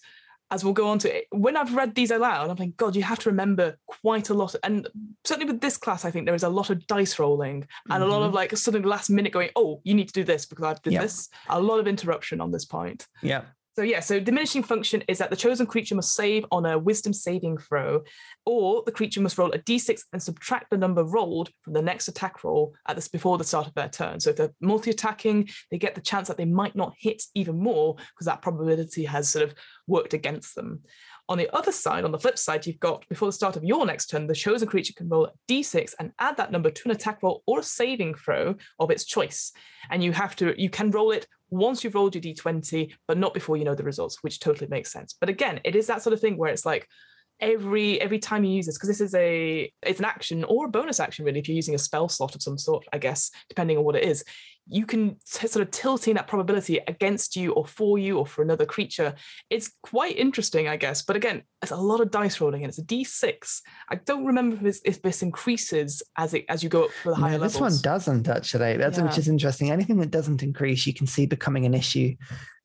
[0.50, 3.04] as we'll go on to it, when I've read these aloud, I'm like, God, you
[3.04, 4.56] have to remember quite a lot.
[4.64, 4.88] And
[5.26, 8.04] certainly with this class, I think there is a lot of dice rolling and mm-hmm.
[8.04, 8.36] a lot of mm-hmm.
[8.36, 11.02] like something last minute going, oh, you need to do this because I did yep.
[11.02, 11.30] this.
[11.50, 13.08] A lot of interruption on this point.
[13.22, 13.42] Yeah.
[13.78, 17.14] So yeah, so diminishing function is that the chosen creature must save on a wisdom
[17.14, 18.02] saving throw,
[18.44, 22.08] or the creature must roll a d6 and subtract the number rolled from the next
[22.08, 24.20] attack roll at this before the start of their turn.
[24.20, 27.98] So if they're multi-attacking, they get the chance that they might not hit even more
[27.98, 29.54] because that probability has sort of
[29.86, 30.82] worked against them.
[31.30, 33.86] On the other side, on the flip side, you've got before the start of your
[33.86, 36.92] next turn, the chosen creature can roll a d6 and add that number to an
[36.92, 39.52] attack roll or a saving throw of its choice.
[39.90, 43.34] And you have to, you can roll it once you've rolled your d20, but not
[43.34, 45.16] before you know the results, which totally makes sense.
[45.20, 46.88] But again, it is that sort of thing where it's like,
[47.40, 50.70] every every time you use this because this is a it's an action or a
[50.70, 53.78] bonus action really if you're using a spell slot of some sort i guess depending
[53.78, 54.24] on what it is
[54.70, 58.42] you can t- sort of tilting that probability against you or for you or for
[58.42, 59.14] another creature.
[59.50, 61.02] It's quite interesting, I guess.
[61.02, 63.62] But again, it's a lot of dice rolling and it's a d6.
[63.90, 67.10] I don't remember if this, if this increases as it as you go up for
[67.10, 67.82] the higher no, this levels.
[67.82, 68.78] This one doesn't actually.
[68.78, 69.06] That's yeah.
[69.06, 69.72] which is interesting.
[69.72, 72.16] Anything that doesn't increase, you can see becoming an issue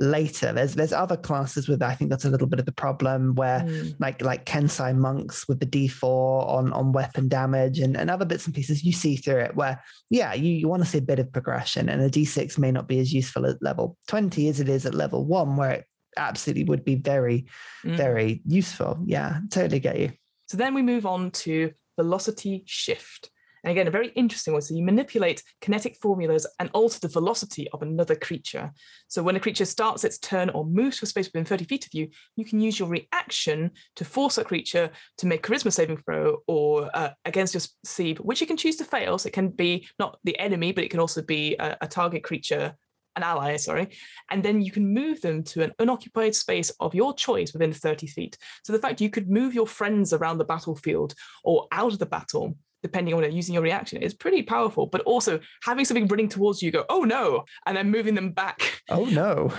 [0.02, 0.52] later.
[0.52, 3.60] There's there's other classes with I think that's a little bit of the problem where
[3.60, 3.94] mm.
[3.98, 8.46] like like Kensei monks with the d4 on on weapon damage and, and other bits
[8.46, 11.20] and pieces you see through it where yeah you, you want to see a bit
[11.20, 14.68] of progression and a d6 may not be as useful at level 20 as it
[14.68, 15.84] is at level one, where it
[16.16, 17.46] absolutely would be very,
[17.84, 17.96] mm.
[17.96, 18.98] very useful.
[19.04, 20.12] Yeah, totally get you.
[20.48, 23.30] So then we move on to velocity shift.
[23.64, 24.62] And again, a very interesting one.
[24.62, 28.72] So you manipulate kinetic formulas and alter the velocity of another creature.
[29.08, 31.86] So when a creature starts its turn or moves to a space within 30 feet
[31.86, 35.98] of you, you can use your reaction to force that creature to make charisma saving
[35.98, 39.18] throw or uh, against your sleeve, which you can choose to fail.
[39.18, 42.24] So it can be not the enemy, but it can also be a, a target
[42.24, 42.74] creature
[43.14, 43.88] an ally, sorry,
[44.30, 48.06] and then you can move them to an unoccupied space of your choice within 30
[48.06, 48.38] feet.
[48.64, 52.06] So the fact you could move your friends around the battlefield or out of the
[52.06, 54.86] battle depending on it, using your reaction is pretty powerful.
[54.86, 58.82] But also having something running towards you, go, oh no, and then moving them back.
[58.88, 59.52] Oh no,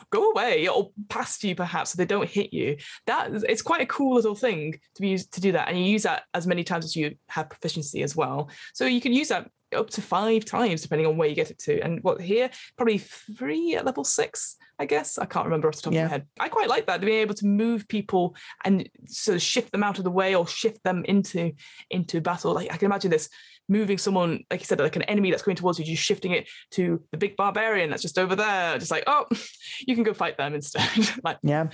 [0.10, 2.76] go away or past you perhaps, so they don't hit you.
[3.06, 5.84] That it's quite a cool little thing to be used to do that, and you
[5.84, 8.50] use that as many times as you have proficiency as well.
[8.74, 11.58] So you can use that up to five times depending on where you get it
[11.60, 11.80] to.
[11.80, 14.56] And what here, probably three at level six.
[14.78, 16.04] I guess I can't remember off the top yeah.
[16.04, 16.26] of my head.
[16.40, 19.98] I quite like that being able to move people and sort of shift them out
[19.98, 21.52] of the way or shift them into
[21.90, 22.54] into battle.
[22.54, 23.28] Like I can imagine this
[23.68, 26.48] moving someone, like you said, like an enemy that's going towards you, just shifting it
[26.72, 29.26] to the big barbarian that's just over there, just like oh,
[29.86, 30.90] you can go fight them instead.
[31.24, 31.68] like yeah,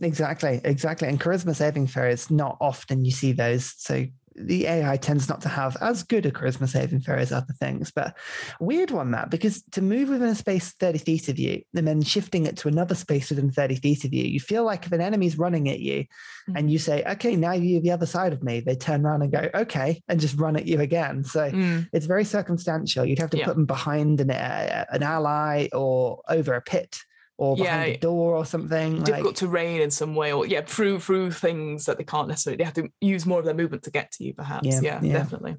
[0.00, 1.08] exactly, exactly.
[1.08, 3.74] And charisma saving throw is not often you see those.
[3.76, 4.06] So
[4.38, 7.90] the AI tends not to have as good a charisma saving throw as other things.
[7.90, 8.16] But
[8.60, 12.02] weird one that because to move within a space 30 feet of you and then
[12.02, 15.00] shifting it to another space within 30 feet of you, you feel like if an
[15.00, 16.04] enemy's running at you
[16.48, 16.54] mm.
[16.54, 19.32] and you say, okay, now you're the other side of me, they turn around and
[19.32, 21.24] go, okay, and just run at you again.
[21.24, 21.88] So mm.
[21.92, 23.04] it's very circumstantial.
[23.04, 23.46] You'd have to yeah.
[23.46, 26.98] put them behind an, uh, an ally or over a pit
[27.38, 29.36] or behind yeah, a door or something difficult like...
[29.36, 32.74] terrain in some way or yeah through through things that they can't necessarily they have
[32.74, 34.66] to use more of their movement to get to you perhaps.
[34.66, 35.56] Yeah, yeah, yeah, definitely.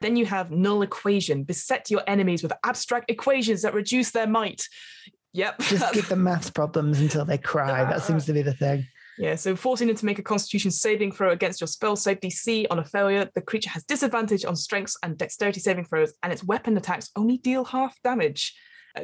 [0.00, 1.44] Then you have null equation.
[1.44, 4.68] Beset your enemies with abstract equations that reduce their might.
[5.32, 5.60] Yep.
[5.60, 7.84] Just give them maths problems until they cry.
[7.84, 8.86] That seems to be the thing.
[9.16, 12.66] Yeah, so forcing them to make a constitution saving throw against your spell save DC
[12.70, 16.42] on a failure, the creature has disadvantage on strengths and dexterity saving throws, and its
[16.42, 18.54] weapon attacks only deal half damage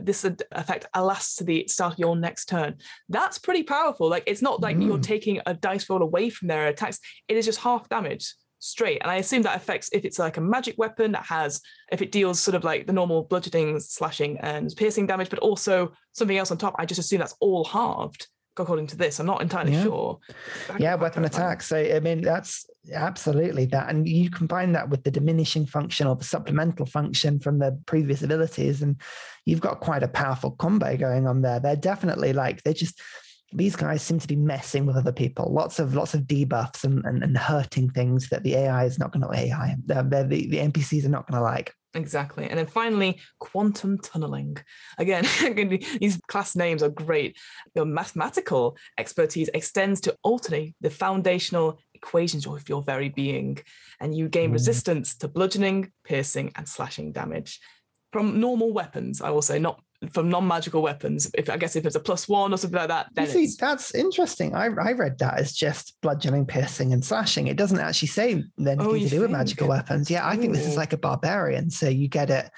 [0.00, 2.76] this effect lasts to the start of your next turn.
[3.08, 4.08] That's pretty powerful.
[4.08, 4.86] Like it's not like mm.
[4.86, 6.98] you're taking a dice roll away from their attacks.
[7.28, 8.98] It is just half damage straight.
[9.00, 11.60] And I assume that affects if it's like a magic weapon that has,
[11.90, 15.92] if it deals sort of like the normal bludgeoning, slashing, and piercing damage, but also
[16.12, 16.76] something else on top.
[16.78, 18.28] I just assume that's all halved.
[18.60, 19.18] According to this.
[19.20, 19.82] I'm not entirely Yeah.
[19.82, 20.18] sure.
[20.78, 25.10] yeah weapon attack so i mean that's absolutely that and you combine that with the
[25.10, 29.00] diminishing function or the supplemental function from the previous abilities and
[29.44, 33.00] you've got quite a powerful combo going on there they're definitely like they're just
[33.52, 37.04] these guys seem to be messing with other people lots of lots of debuffs and,
[37.04, 40.46] and, and hurting things that the ai is not going to ai they're, they're the,
[40.48, 42.48] the npcs are not going to like Exactly.
[42.48, 44.56] And then finally, quantum tunneling.
[44.98, 45.24] Again,
[46.00, 47.36] these class names are great.
[47.74, 53.58] Your mathematical expertise extends to alternate the foundational equations of your very being,
[54.00, 54.54] and you gain Mm.
[54.54, 57.60] resistance to bludgeoning, piercing, and slashing damage
[58.12, 59.20] from normal weapons.
[59.20, 59.82] I will say, not
[60.12, 61.30] from non-magical weapons.
[61.34, 63.48] If I guess if it's a plus one or something like that, You then see,
[63.58, 64.54] that's interesting.
[64.54, 67.48] I, I read that as just bludgeoning, piercing, and slashing.
[67.48, 70.10] It doesn't actually say anything Oh, to do with magical weapons.
[70.10, 71.70] Yeah, I think this is like a barbarian.
[71.70, 72.50] So you get it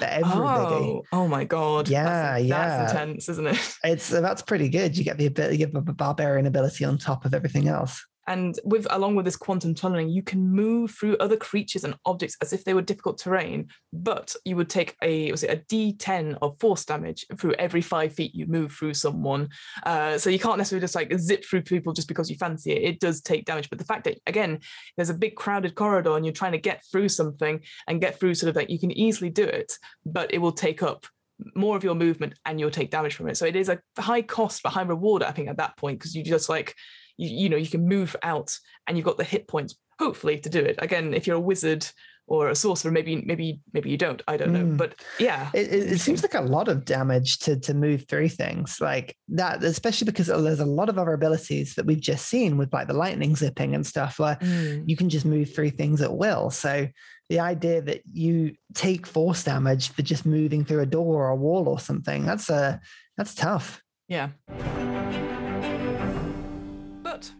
[0.00, 0.84] everybody.
[0.84, 1.88] Oh, oh my god!
[1.88, 2.78] Yeah, that's, yeah.
[2.78, 3.76] that's intense, isn't it?
[3.84, 4.96] It's that's pretty good.
[4.96, 8.04] You get the ability, you get a barbarian ability on top of everything else.
[8.28, 12.36] And with along with this quantum tunneling, you can move through other creatures and objects
[12.42, 16.36] as if they were difficult terrain, but you would take a was it a D10
[16.42, 19.48] of force damage through every five feet you move through someone.
[19.84, 22.82] Uh, so you can't necessarily just like zip through people just because you fancy it.
[22.82, 23.70] It does take damage.
[23.70, 24.60] But the fact that again,
[24.96, 28.34] there's a big crowded corridor and you're trying to get through something and get through
[28.34, 29.72] sort of like you can easily do it,
[30.04, 31.06] but it will take up
[31.54, 33.36] more of your movement and you'll take damage from it.
[33.36, 36.14] So it is a high cost but high reward, I think, at that point, because
[36.14, 36.74] you just like
[37.18, 38.56] you, you know you can move out
[38.86, 41.86] and you've got the hit points hopefully to do it again if you're a wizard
[42.30, 44.76] or a sorcerer maybe maybe maybe you don't i don't know Mm.
[44.76, 48.28] but yeah It, it, it seems like a lot of damage to to move through
[48.28, 52.56] things like that, especially because there's a lot of other abilities that we've just seen
[52.58, 54.84] with like the lightning zipping and stuff, where Mm.
[54.86, 56.50] you can just move through things at will.
[56.50, 56.88] So
[57.30, 61.36] the idea that you take force damage for just moving through a door or a
[61.36, 62.78] wall or something, that's a
[63.16, 63.82] that's tough.
[64.06, 64.28] yeah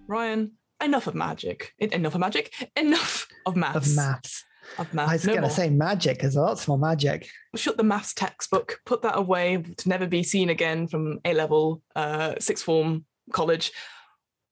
[0.09, 0.53] ryan
[0.83, 4.45] enough of magic enough of magic enough of maths Of maths.
[4.79, 6.21] of maths I was No going to say magic.
[6.21, 7.29] There's lots more magic.
[7.57, 11.83] shut the maths textbook put that away to never be seen again from a level
[11.97, 13.71] uh sixth form college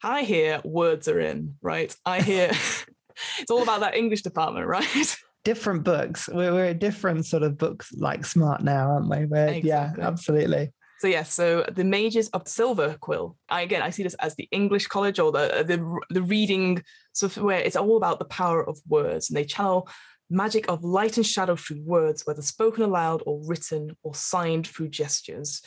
[0.02, 2.50] i hear words are in right i hear
[3.38, 6.28] it's all about that english department right Different books.
[6.28, 9.26] We're, we're a different sort of books like smart now, aren't we?
[9.26, 10.72] We're, Yeah, absolutely.
[10.98, 13.36] So yes, so the mages of Silverquill.
[13.48, 16.82] I again, I see this as the English college or the uh, the the reading
[17.12, 19.88] stuff where it's all about the power of words, and they channel
[20.30, 24.88] magic of light and shadow through words, whether spoken aloud or written or signed through
[24.88, 25.62] gestures.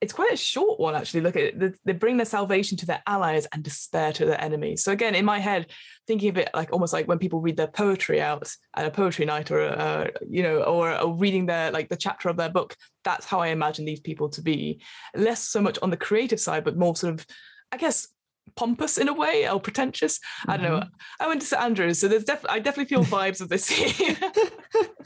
[0.00, 1.20] It's quite a short one, actually.
[1.20, 1.84] Look at it.
[1.84, 4.82] They- bring their salvation to their allies and despair to their enemies.
[4.82, 5.66] So again, in my head,
[6.06, 9.26] thinking of it like almost like when people read their poetry out at a poetry
[9.26, 12.74] night, or uh, you know, or, or reading their like the chapter of their book.
[13.04, 14.80] That's how I imagine these people to be.
[15.14, 17.26] Less so much on the creative side, but more sort of,
[17.70, 18.08] I guess,
[18.56, 20.18] pompous in a way or pretentious.
[20.46, 20.84] I don't know.
[21.18, 24.16] I went to St Andrews, so there's definitely I definitely feel vibes of this here.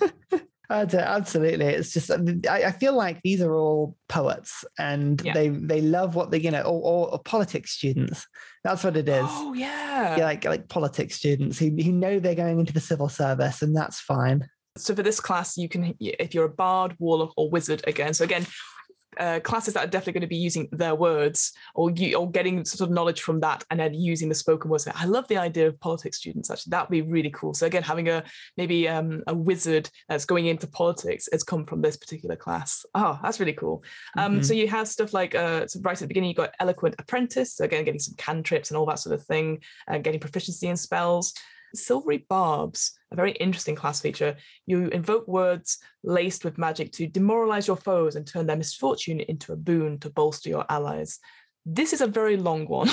[0.70, 1.66] Absolutely.
[1.66, 5.34] It's just uh, I, I feel like these are all poets, and Yeah.
[5.34, 8.26] they they love what they you know, or, or, or politics students.
[8.64, 9.26] That's what it is.
[9.28, 10.16] oh yeah.
[10.16, 13.76] Yeah, like like politics students who, who know they're going into the civil service, and
[13.76, 14.48] that's fine.
[14.76, 18.14] So for this class, you can if you're a bard, warlock, or wizard again.
[18.14, 18.46] So again.
[19.18, 22.64] Uh, classes that are definitely going to be using their words or you, or getting
[22.64, 24.86] sort of knowledge from that and then using the spoken words.
[24.94, 26.50] I love the idea of politics students.
[26.50, 27.54] Actually, that would be really cool.
[27.54, 28.24] So again, having a
[28.56, 32.84] maybe um, a wizard that's going into politics has come from this particular class.
[32.94, 33.82] Oh, that's really cool.
[34.16, 34.44] Um, Mhm.
[34.44, 37.54] So you have stuff like uh, so right at the beginning, you've got eloquent apprentice.
[37.56, 40.76] So again, getting some cantrips and all that sort of thing, uh, getting proficiency in
[40.76, 41.34] spells.
[41.74, 44.36] Silvery barbs, a very interesting class feature.
[44.66, 49.52] You invoke words laced with magic to demoralize your foes and turn their misfortune into
[49.52, 51.18] a boon to bolster your allies.
[51.66, 52.88] This is a very long one.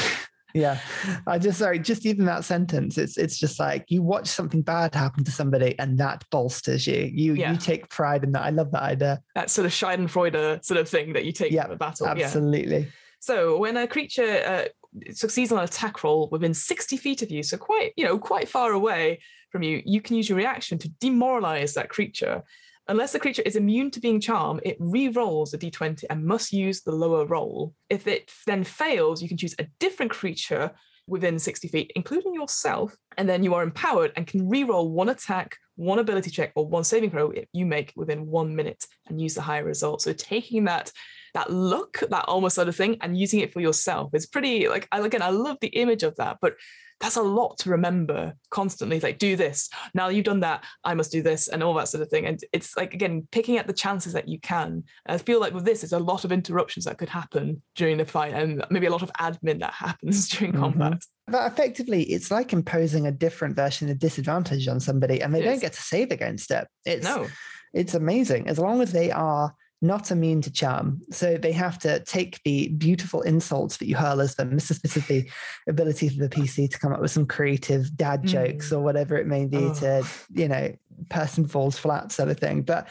[0.53, 0.79] Yeah,
[1.27, 2.97] I just sorry, just even that sentence.
[2.97, 7.09] It's it's just like you watch something bad happen to somebody, and that bolsters you.
[7.13, 7.51] You Yeah.
[7.53, 8.43] you take pride in that.
[8.43, 9.21] I love that idea.
[9.35, 12.07] that sort of Schadenfreude sort of thing that you take Yeah, from a battle.
[12.17, 12.25] Yeah.
[12.25, 12.87] Absolutely.
[13.21, 14.63] So when a creature uh,
[15.11, 18.49] succeeds on an attack roll within 60 feet of you, so quite, you know, quite
[18.49, 19.19] far away
[19.51, 22.43] from you, you can use your reaction to demoralize that creature.
[22.87, 26.81] Unless the creature is immune to being charmed, it re-rolls a d20 and must use
[26.81, 27.73] the lower roll.
[27.89, 30.71] If it then fails, you can choose a different creature
[31.07, 35.57] within 60 feet, including yourself, and then you are empowered and can re-roll one attack,
[35.75, 39.41] one ability check, or one saving throw you make within one minute and use the
[39.41, 40.01] higher result.
[40.01, 40.91] So taking that
[41.33, 44.11] that look, that almost sort of thing, and using it for yourself.
[44.13, 46.55] It's pretty like again, I love the image of that, but
[47.01, 49.69] that's a lot to remember constantly like do this.
[49.93, 52.25] Now you've done that i must do this and all that sort of thing.
[52.27, 54.83] And it's like again picking at the chances that you can.
[55.07, 58.05] I feel like with this there's a lot of interruptions that could happen during the
[58.05, 60.61] fight and maybe a lot of admin that happens during mm-hmm.
[60.61, 61.03] combat.
[61.27, 65.61] But effectively it's like imposing a different version of disadvantage on somebody and they don't
[65.61, 67.27] get to save against it it's no.
[67.73, 68.47] it's amazing.
[68.47, 71.01] As long as they are not immune to charm.
[71.11, 74.53] So they have to take the beautiful insults that you hurl as them.
[74.53, 75.27] This is, this is the
[75.67, 78.77] ability for the PC to come up with some creative dad jokes mm.
[78.77, 79.73] or whatever it may be oh.
[79.75, 80.73] to, you know,
[81.09, 82.61] person falls flat sort of thing.
[82.61, 82.89] But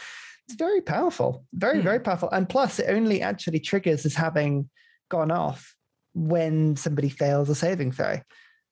[0.48, 1.84] it's very powerful, very, mm.
[1.84, 2.28] very powerful.
[2.30, 4.68] And plus, it only actually triggers as having
[5.08, 5.76] gone off
[6.14, 8.20] when somebody fails a saving throw.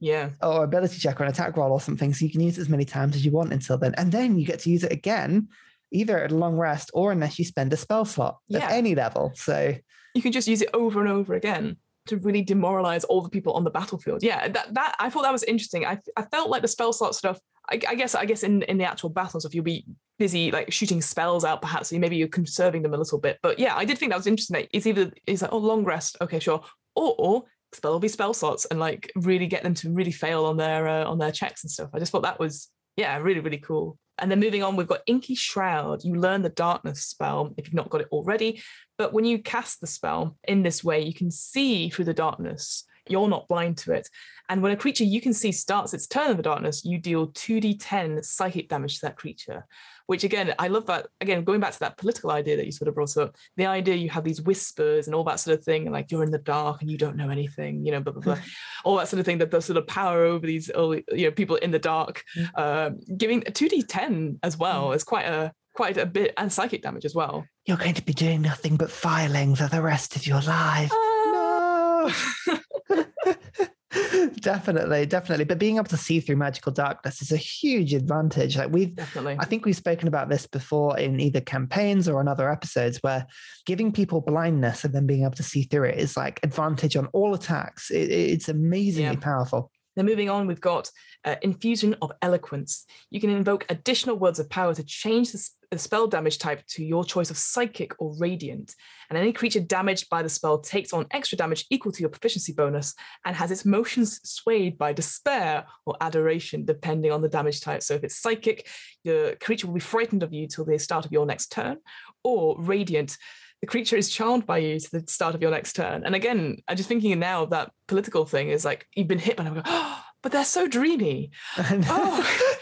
[0.00, 0.30] Yeah.
[0.42, 2.12] Or ability check or an attack roll or something.
[2.12, 3.94] So you can use it as many times as you want until then.
[3.96, 5.48] And then you get to use it again
[5.92, 8.64] either at a long rest or unless you spend a spell slot yeah.
[8.64, 9.32] at any level.
[9.34, 9.74] So
[10.14, 11.76] you can just use it over and over again
[12.06, 14.22] to really demoralize all the people on the battlefield.
[14.22, 15.86] Yeah, that that I thought that was interesting.
[15.86, 17.38] I I felt like the spell slot stuff.
[17.70, 19.84] I, I guess I guess in in the actual battles, if you'll be
[20.18, 23.38] busy like shooting spells out, perhaps maybe you're conserving them a little bit.
[23.42, 24.66] But yeah, I did think that was interesting.
[24.72, 26.62] It's either it's like oh long rest, okay, sure,
[26.96, 30.46] or, or spell will be spell slots and like really get them to really fail
[30.46, 31.90] on their uh, on their checks and stuff.
[31.94, 33.98] I just thought that was yeah really really cool.
[34.18, 36.04] And then moving on, we've got Inky Shroud.
[36.04, 38.62] You learn the darkness spell if you've not got it already.
[38.96, 42.84] But when you cast the spell in this way, you can see through the darkness.
[43.08, 44.08] You're not blind to it.
[44.48, 47.28] And when a creature you can see starts its turn in the darkness, you deal
[47.28, 49.66] 2d10 psychic damage to that creature
[50.08, 51.08] which again, I love that.
[51.20, 53.94] Again, going back to that political idea that you sort of brought up, the idea
[53.94, 56.38] you have these whispers and all that sort of thing, and like you're in the
[56.38, 58.38] dark and you don't know anything, you know, blah, blah, blah,
[58.84, 61.56] all that sort of thing, that the sort of power over these, you know, people
[61.56, 64.96] in the dark, uh, giving 2d10 as well mm.
[64.96, 67.44] is quite a, quite a bit and psychic damage as well.
[67.66, 70.90] You're going to be doing nothing but filing for the rest of your life.
[70.90, 72.10] Uh...
[72.48, 73.04] No.
[74.40, 75.44] definitely, definitely.
[75.44, 78.56] But being able to see through magical darkness is a huge advantage.
[78.56, 79.36] Like we've, definitely.
[79.38, 83.26] I think we've spoken about this before in either campaigns or on other episodes, where
[83.66, 87.06] giving people blindness and then being able to see through it is like advantage on
[87.08, 87.90] all attacks.
[87.90, 89.20] It, it's amazingly yeah.
[89.20, 89.70] powerful.
[89.96, 90.90] Then moving on, we've got
[91.24, 92.84] uh, Infusion of Eloquence.
[93.10, 96.84] You can invoke additional words of power to change the, the, spell damage type to
[96.84, 98.74] your choice of Psychic or Radiant.
[99.08, 102.52] And any creature damaged by the spell takes on extra damage equal to your proficiency
[102.52, 102.94] bonus
[103.24, 107.82] and has its motions swayed by despair or adoration, depending on the damage type.
[107.82, 108.66] So if it's Psychic,
[109.04, 111.78] your creature will be frightened of you till the start of your next turn,
[112.22, 113.16] or Radiant
[113.60, 116.04] the creature is charmed by you to the start of your next turn.
[116.04, 119.36] And again, I'm just thinking now of that political thing is like you've been hit
[119.36, 121.30] by them, go, oh, but they're so dreamy.
[121.60, 122.57] Oh,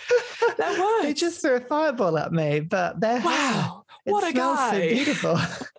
[0.58, 1.04] that works.
[1.04, 4.70] They just threw a fireball at me, but they're wow, what a guy!
[4.72, 5.38] So beautiful.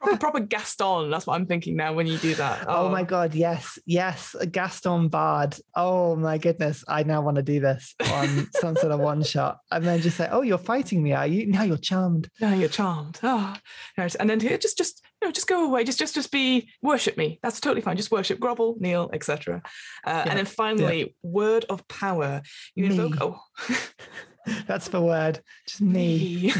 [0.00, 1.10] proper, proper Gaston.
[1.10, 2.64] That's what I'm thinking now when you do that.
[2.66, 2.86] Oh.
[2.86, 2.88] oh.
[2.88, 5.56] my god, yes, yes, a Gaston Bard.
[5.74, 9.58] Oh my goodness, I now want to do this on some sort of one shot,
[9.70, 11.46] and then just say, "Oh, you're fighting me, are you?
[11.46, 12.30] Now you're charmed.
[12.40, 13.56] Now you're charmed." Oh,
[13.96, 15.84] and then just, just, you know, just go away.
[15.84, 17.38] Just, just, just be worship me.
[17.42, 17.96] That's totally fine.
[17.96, 19.62] Just worship, grovel, kneel, etc.
[20.06, 20.24] Uh, yeah.
[20.28, 21.06] And then finally, yeah.
[21.22, 22.42] word of power.
[22.74, 23.16] You invoke.
[23.20, 23.40] Oh.
[24.66, 25.40] That's the word.
[25.66, 26.52] Just me.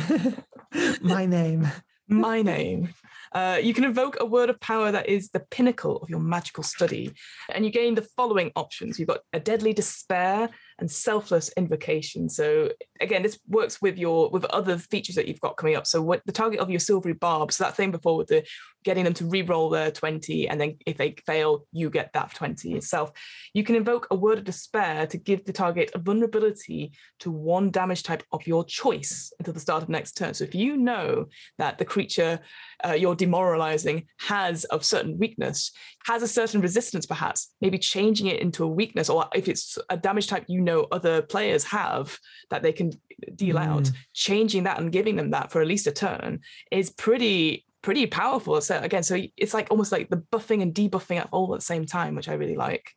[0.73, 0.95] me.
[1.01, 1.71] My name
[2.09, 2.89] my name.
[3.33, 6.63] Uh, you can invoke a word of power that is the pinnacle of your magical
[6.63, 7.13] study.
[7.53, 8.99] And you gain the following options.
[8.99, 10.49] You've got a deadly despair,
[10.79, 12.29] and selfless invocation.
[12.29, 12.71] So
[13.01, 15.87] again, this works with your with other features that you've got coming up.
[15.87, 18.47] So what the target of your silvery barb, so that thing before with the
[18.85, 22.75] getting them to re-roll their 20, and then if they fail, you get that 20
[22.75, 23.11] itself.
[23.53, 27.71] You can invoke a word of despair to give the target a vulnerability to one
[27.71, 30.33] damage type of your choice until the start of next turn.
[30.33, 31.27] So if you know
[31.59, 32.41] that the creature
[32.87, 35.73] uh, you're demoralizing has a certain weakness,
[36.05, 39.97] has a certain resistance, perhaps, maybe changing it into a weakness, or if it's a
[39.97, 42.19] damage type you know other players have
[42.51, 42.93] that they can
[43.35, 43.67] deal mm.
[43.67, 46.41] out, changing that and giving them that for at least a turn
[46.71, 48.61] is pretty pretty powerful.
[48.61, 51.65] So again, so it's like almost like the buffing and debuffing at all at the
[51.65, 52.91] same time, which I really like.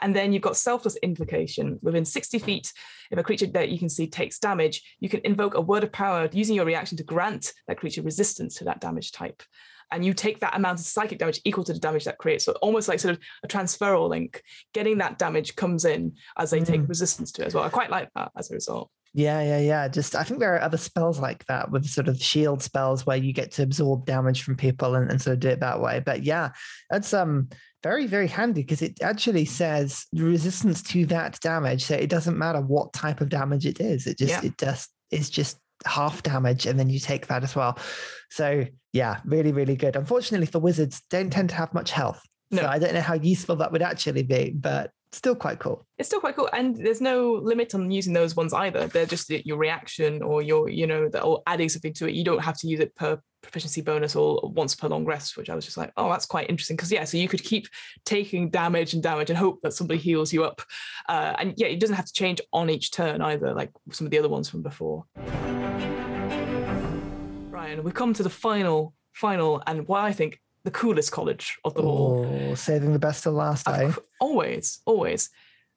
[0.00, 1.78] And then you've got selfless invocation.
[1.82, 2.72] Within 60 feet,
[3.12, 5.92] if a creature that you can see takes damage, you can invoke a word of
[5.92, 9.42] power using your reaction to grant that creature resistance to that damage type
[9.90, 12.44] and you take that amount of psychic damage equal to the damage that creates.
[12.44, 14.42] So almost like sort of a transferal link.
[14.72, 16.66] Getting that damage comes in as they mm.
[16.66, 17.64] take resistance to it as well.
[17.64, 18.90] I quite like that as a result.
[19.16, 19.88] Yeah, yeah, yeah.
[19.88, 23.16] Just I think there are other spells like that with sort of shield spells where
[23.16, 26.02] you get to absorb damage from people and, and sort of do it that way.
[26.04, 26.50] But yeah,
[26.90, 27.48] that's um
[27.84, 31.84] very, very handy because it actually says resistance to that damage.
[31.84, 34.06] So it doesn't matter what type of damage it is.
[34.06, 34.48] It just yeah.
[34.48, 37.78] it just is just half damage, and then you take that as well.
[38.30, 39.96] So yeah, really, really good.
[39.96, 42.22] Unfortunately for wizards, don't tend to have much health.
[42.50, 42.62] No.
[42.62, 45.86] So I don't know how useful that would actually be, but still quite cool.
[45.98, 48.86] It's still quite cool, and there's no limit on using those ones either.
[48.86, 52.14] They're just your reaction or your, you know, the, or adding something to it.
[52.14, 55.50] You don't have to use it per proficiency bonus or once per long rest, which
[55.50, 56.76] I was just like, oh, that's quite interesting.
[56.76, 57.68] Because yeah, so you could keep
[58.04, 60.62] taking damage and damage and hope that somebody heals you up.
[61.08, 64.10] Uh, and yeah, it doesn't have to change on each turn either, like some of
[64.10, 65.04] the other ones from before.
[67.82, 71.86] We've come to the final, final, and what I think the coolest college of them
[71.86, 72.56] oh, all.
[72.56, 73.92] Saving the best to last, i eh?
[74.20, 75.30] Always, always.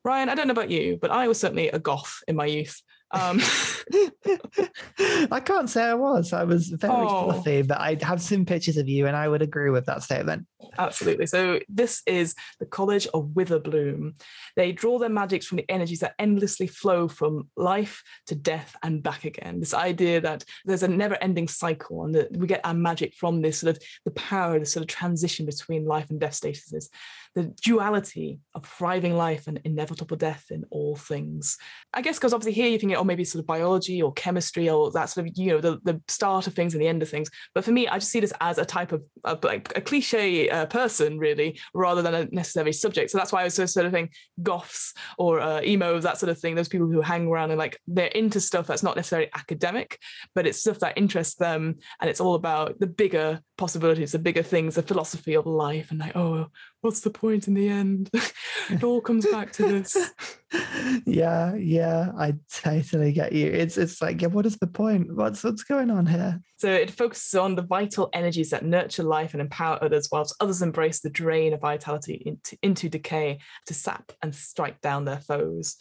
[0.03, 2.81] Ryan, I don't know about you, but I was certainly a goth in my youth.
[3.11, 3.41] Um,
[5.31, 6.33] I can't say I was.
[6.33, 7.31] I was very oh.
[7.31, 10.45] fluffy, but I have seen pictures of you, and I would agree with that statement.
[10.77, 11.25] Absolutely.
[11.27, 14.21] So this is the College of Witherbloom.
[14.55, 19.01] They draw their magics from the energies that endlessly flow from life to death and
[19.01, 19.59] back again.
[19.59, 23.59] This idea that there's a never-ending cycle, and that we get our magic from this
[23.59, 26.89] sort of the power, the sort of transition between life and death statuses
[27.38, 31.55] the duality of thriving life and inevitable death in all things.
[31.93, 34.89] I guess because obviously here you think, oh, maybe sort of biology or chemistry or
[34.93, 37.29] that sort of, you know, the, the start of things and the end of things.
[37.53, 39.03] But for me, I just see this as a type of,
[39.43, 43.11] like a cliche uh, person, really, rather than a necessary subject.
[43.11, 46.39] So that's why I was sort of think goths or uh, emos, that sort of
[46.39, 46.55] thing.
[46.55, 49.99] Those people who hang around and like they're into stuff that's not necessarily academic,
[50.33, 51.75] but it's stuff that interests them.
[52.01, 55.91] And it's all about the bigger possibilities, the bigger things, the philosophy of life.
[55.91, 56.47] And like, oh,
[56.82, 58.09] what's the point in the end?
[58.69, 60.11] it all comes back to this.
[61.05, 63.47] yeah, yeah, I totally get you.
[63.47, 65.15] It's it's like, yeah, what is the point?
[65.15, 66.41] What's what's going on here?
[66.57, 70.61] So it focuses on the vital energies that nurture life and empower others, whilst others
[70.61, 75.78] embrace the drain of vitality into, into decay to sap and strike down their foes.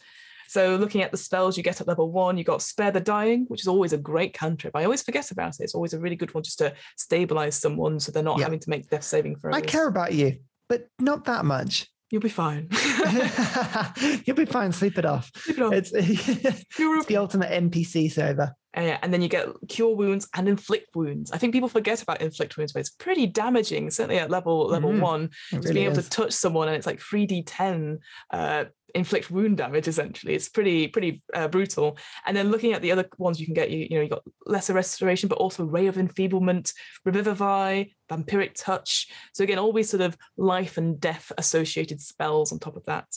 [0.49, 3.45] So looking at the spells you get at level one, you got Spare the Dying,
[3.49, 4.77] which is always a great cantrip.
[4.77, 5.63] I always forget about it.
[5.63, 8.69] It's always a really good one just to stabilize someone so they're not having to
[8.69, 9.55] make death saving throws.
[9.55, 10.37] I care about you
[10.69, 11.87] but not that much.
[12.09, 12.69] You'll be fine.
[14.25, 14.71] You'll be fine.
[14.71, 15.29] Sleep it off.
[15.35, 15.73] Sleep it off.
[15.73, 18.53] It's, it's the ultimate NPC server.
[18.75, 21.31] Uh, and then you get cure wounds and inflict wounds.
[21.31, 24.91] I think people forget about inflict wounds, but it's pretty damaging, certainly at level level
[24.91, 26.05] mm, one, Just really being able is.
[26.05, 27.97] to touch someone and it's like 3d10
[28.31, 28.65] uh,
[28.95, 30.33] inflict wound damage essentially.
[30.33, 31.97] It's pretty pretty uh, brutal.
[32.25, 34.23] And then looking at the other ones you can get you you know you got
[34.45, 36.73] lesser restoration but also ray of enfeeblement
[37.05, 39.09] revivify vampiric touch.
[39.33, 43.07] So again all these sort of life and death associated spells on top of that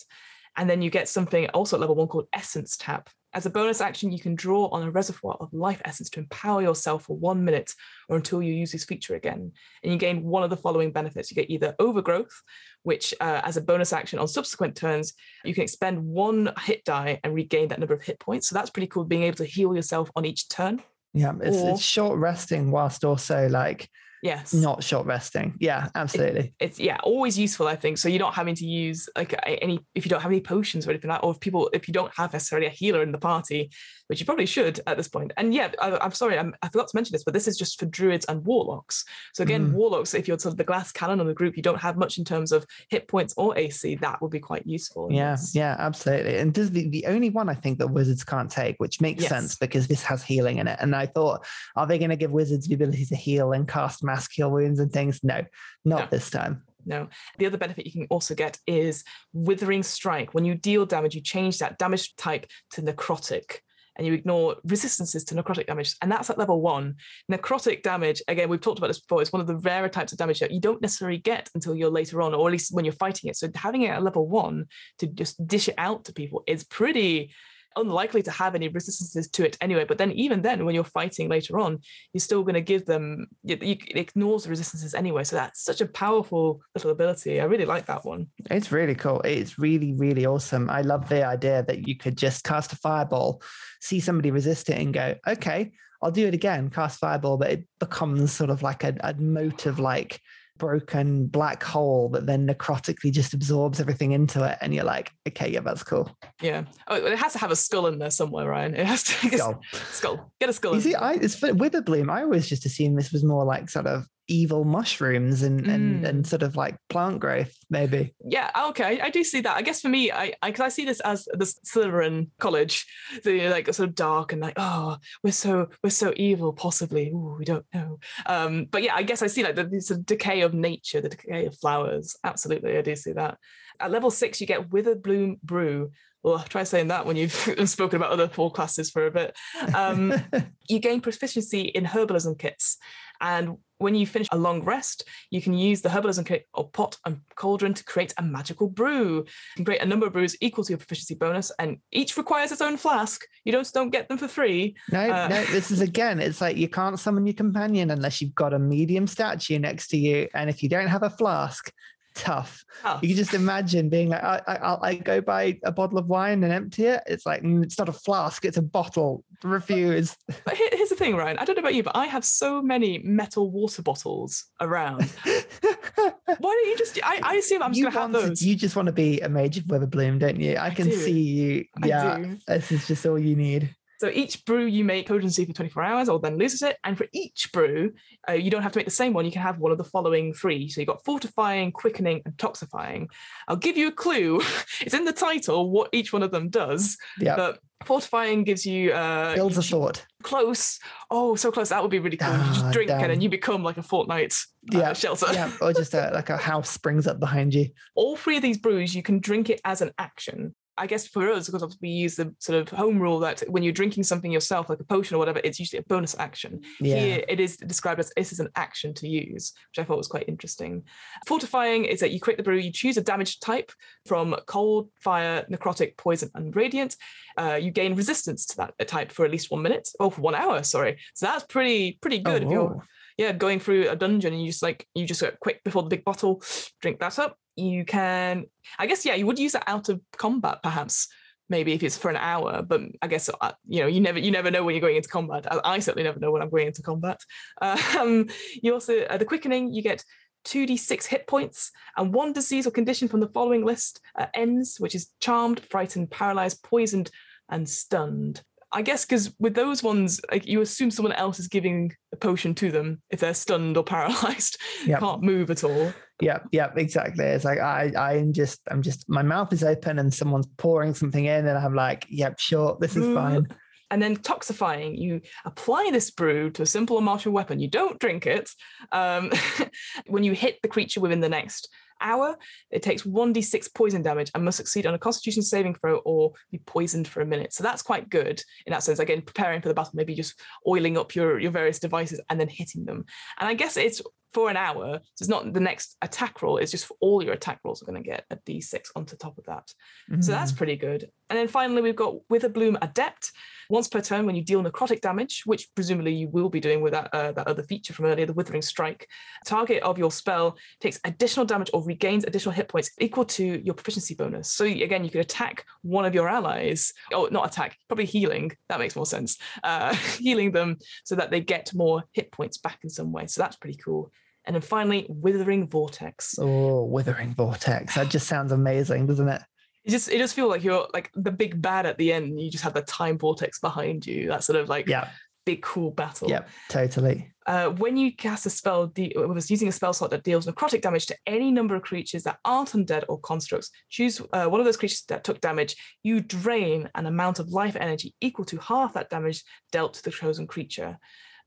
[0.61, 3.80] and then you get something also at level one called essence tap as a bonus
[3.80, 7.44] action, you can draw on a reservoir of life essence to empower yourself for one
[7.44, 7.72] minute
[8.08, 9.52] or until you use this feature again.
[9.82, 11.30] And you gain one of the following benefits.
[11.30, 12.42] You get either overgrowth,
[12.82, 15.12] which uh, as a bonus action on subsequent turns,
[15.44, 18.48] you can expend one hit die and regain that number of hit points.
[18.48, 20.82] So that's pretty cool, being able to heal yourself on each turn.
[21.14, 23.88] Yeah, it's, or, it's short resting whilst also like
[24.23, 28.18] yes not short resting yeah absolutely it, it's yeah always useful i think so you're
[28.18, 31.21] not having to use like any if you don't have any potions or anything like
[31.21, 33.71] that or if people if you don't have necessarily a healer in the party
[34.11, 35.31] which you probably should at this point.
[35.37, 37.79] And yeah, I, am sorry, I'm, i forgot to mention this, but this is just
[37.79, 39.05] for druids and warlocks.
[39.35, 39.73] So again, mm.
[39.73, 42.18] warlocks, if you're sort of the glass cannon on the group, you don't have much
[42.18, 43.95] in terms of hit points or AC.
[43.95, 45.12] That would be quite useful.
[45.12, 45.55] Yeah, this.
[45.55, 46.39] yeah, absolutely.
[46.39, 49.23] And this is the, the only one I think that wizards can't take, which makes
[49.23, 49.31] yes.
[49.31, 50.81] sense because this has healing in it.
[50.81, 51.47] And I thought,
[51.77, 54.80] are they going to give wizards the ability to heal and cast mass cure wounds
[54.80, 55.20] and things?
[55.22, 55.44] No,
[55.84, 56.06] not no.
[56.11, 56.62] this time.
[56.84, 57.08] No.
[57.38, 60.34] The other benefit you can also get is Withering Strike.
[60.34, 63.58] When you deal damage, you change that damage type to necrotic
[63.96, 65.94] and you ignore resistances to necrotic damage.
[66.00, 66.94] And that's at level one.
[67.30, 70.18] Necrotic damage, again, we've talked about this before, is one of the rarer types of
[70.18, 72.92] damage that you don't necessarily get until you're later on, or at least when you're
[72.92, 73.36] fighting it.
[73.36, 74.66] So having it at level one
[74.98, 77.34] to just dish it out to people is pretty
[77.77, 79.85] unlikely to have any resistances to it anyway.
[79.85, 81.79] But then, even then, when you're fighting later on,
[82.12, 85.25] you're still going to give them, you, you, it ignores the resistances anyway.
[85.25, 87.41] So that's such a powerful little ability.
[87.41, 88.29] I really like that one.
[88.51, 89.21] It's really cool.
[89.23, 90.71] It's really, really awesome.
[90.71, 93.43] I love the idea that you could just cast a fireball,
[93.81, 97.66] see somebody resist it, and go, okay, I'll do it again, cast fireball, but it
[97.79, 100.21] becomes sort of like a, a motive like
[100.61, 105.50] broken black hole that then necrotically just absorbs everything into it and you're like okay
[105.50, 106.16] yeah that's cool.
[106.40, 106.64] Yeah.
[106.86, 108.76] Oh, it has to have a skull in there somewhere ryan.
[108.76, 109.61] It has to skull.
[109.90, 110.32] Skull.
[110.38, 113.44] Get a skull you see i it's Witherbloom i always just assumed this was more
[113.44, 115.75] like sort of evil mushrooms and, mm.
[115.75, 119.62] and and sort of like plant growth maybe yeah okay i do see that i
[119.62, 122.87] guess for me i i, cause I see this as the slytherin college
[123.25, 127.37] the like sort of dark and like oh we're so we're so evil possibly Ooh,
[127.39, 130.07] we don't know um but yeah i guess i see like the, the sort of
[130.07, 133.37] decay of nature the decay of flowers absolutely i do see that
[133.81, 135.91] At level six, you get Witherbloom Brew.
[136.23, 137.33] Well, try saying that when you've
[137.64, 139.37] spoken about other four classes for a bit.
[139.75, 140.12] Um,
[140.68, 142.77] you gain proficiency in herbalism kits.
[143.21, 146.97] And when you finish a long rest, you can use the herbalism kit or pot
[147.07, 149.16] and cauldron to create a magical brew.
[149.16, 149.24] You
[149.57, 152.61] can create a number of brews equal to your proficiency bonus, and each requires its
[152.61, 153.24] own flask.
[153.45, 154.76] You don't don't get them for free.
[154.93, 158.35] No, uh, no, this is again, it's like you can't summon your companion unless you've
[158.35, 160.28] got a medium statue next to you.
[160.35, 161.72] And if you don't have a flask,
[162.21, 162.64] tough.
[162.85, 162.99] Oh.
[163.03, 166.45] You can just imagine being like, I, I, I, go buy a bottle of wine
[166.45, 167.03] and empty it.
[167.07, 169.25] It's like, mm, it's not a flask, it's a bottle.
[169.43, 170.16] Refuse.
[170.45, 171.39] But here's the thing, Ryan.
[171.39, 175.03] I don't know about you, but I have so many metal water bottles around.
[175.25, 178.43] Why don't you just, I, I assume I'm just going to have those.
[178.43, 180.57] You just want to be a mage of Witherbloom, don't you?
[180.59, 181.64] I can I see you.
[181.85, 182.35] Yeah.
[182.47, 183.75] This is just all you need.
[184.01, 186.78] So each brew you make potency for 24 hours or then loses it.
[186.84, 187.92] And for each brew,
[188.26, 189.26] uh, you don't have to make the same one.
[189.26, 190.70] You can have one of the following three.
[190.70, 193.09] So you've got fortifying, quickening, and toxifying.
[193.46, 194.40] I'll give you a clue.
[194.80, 196.96] it's in the title what each one of them does.
[197.18, 197.36] Yeah.
[197.36, 200.01] But fortifying gives you uh builds a sword.
[200.22, 200.78] Close.
[201.11, 201.68] Oh, so close.
[201.68, 202.32] That would be really cool.
[202.32, 203.05] you just ah, drink damn.
[203.05, 204.92] it and you become like a Fortnite uh, yeah.
[204.94, 205.26] shelter.
[205.30, 205.53] Yeah.
[205.61, 207.68] Or just a, like a house springs up behind you.
[207.94, 210.55] All three of these brews, you can drink it as an action.
[210.81, 213.72] I guess for us, because we use the sort of home rule that when you're
[213.72, 216.62] drinking something yourself, like a potion or whatever, it's usually a bonus action.
[216.81, 216.97] Yeah.
[216.97, 220.09] Here it is described as this is an action to use, which I thought was
[220.09, 220.85] quite interesting.
[221.26, 223.70] Fortifying is that you create the brew, you choose a damage type
[224.07, 226.97] from cold, fire, necrotic, poison, and radiant.
[227.37, 230.35] Uh, you gain resistance to that type for at least one minute, oh, for one
[230.35, 230.99] hour, sorry.
[231.14, 232.43] So that's pretty pretty good.
[232.43, 232.83] Oh, if you're
[233.20, 235.91] yeah, going through a dungeon and you just like you just get quick before the
[235.91, 236.43] big bottle,
[236.81, 237.37] drink that up.
[237.57, 238.46] You can,
[238.78, 241.09] I guess, yeah, you would use that out of combat perhaps
[241.51, 244.30] maybe if it's for an hour but i guess uh, you know you never you
[244.30, 246.68] never know when you're going into combat i, I certainly never know when i'm going
[246.68, 247.20] into combat
[247.61, 248.28] um,
[248.62, 250.05] you also uh, the quickening you get
[250.46, 254.94] 2d6 hit points and one disease or condition from the following list uh, ends which
[254.94, 257.11] is charmed frightened paralyzed poisoned
[257.51, 258.42] and stunned
[258.72, 262.55] I guess because with those ones, like you assume someone else is giving a potion
[262.55, 265.01] to them if they're stunned or paralyzed, yep.
[265.01, 265.92] can't move at all.
[266.21, 267.25] Yeah, yeah, exactly.
[267.25, 271.25] It's like I, I'm just, I'm just, my mouth is open and someone's pouring something
[271.25, 273.47] in, and I'm like, yep, sure, this is fine.
[273.93, 277.59] And then toxifying, you apply this brew to a simple martial weapon.
[277.59, 278.49] You don't drink it.
[278.93, 279.33] Um,
[280.07, 281.68] when you hit the creature within the next
[282.01, 282.37] hour.
[282.71, 286.59] It takes 1d6 poison damage and must succeed on a constitution saving throw or be
[286.59, 287.53] poisoned for a minute.
[287.53, 288.99] So that's quite good in that sense.
[288.99, 292.49] Again, preparing for the battle, maybe just oiling up your, your various devices and then
[292.49, 293.05] hitting them.
[293.39, 294.03] And I guess it's
[294.33, 295.01] for an hour.
[295.14, 297.87] So it's not the next attack roll, it's just for all your attack rolls are
[297.87, 299.72] going to get a d6 onto top of that.
[300.11, 300.22] Mm-hmm.
[300.22, 300.57] So that's mm.
[300.57, 301.11] pretty good.
[301.31, 303.31] And then finally, we've got Witherbloom Adept.
[303.70, 306.93] Once per turn, when you deal necrotic damage, which presumably you will be doing with
[306.93, 309.07] that, uh, that other feature from earlier, the Withering Strike,
[309.47, 313.74] target of your spell takes additional damage or regains additional hit points equal to your
[313.74, 314.51] proficiency bonus.
[314.51, 318.51] So again, you could attack one of your allies, or not attack, probably healing.
[318.68, 319.39] That makes more sense.
[319.62, 323.28] Uh, healing them so that they get more hit points back in some way.
[323.28, 324.11] So that's pretty cool.
[324.47, 326.37] And then finally, Withering Vortex.
[326.39, 327.95] Oh, Withering Vortex.
[327.95, 329.43] That just sounds amazing, doesn't it?
[329.85, 332.41] It just it just feel like you're like the big bad at the end.
[332.41, 334.28] You just have the time vortex behind you.
[334.28, 335.09] That sort of like yeah.
[335.47, 336.28] big cool battle.
[336.28, 337.33] Yeah, totally.
[337.47, 340.83] Uh, when you cast a spell de- was using a spell slot that deals necrotic
[340.83, 344.66] damage to any number of creatures that aren't undead or constructs, choose uh, one of
[344.66, 345.74] those creatures that took damage.
[346.03, 350.11] You drain an amount of life energy equal to half that damage dealt to the
[350.11, 350.99] chosen creature.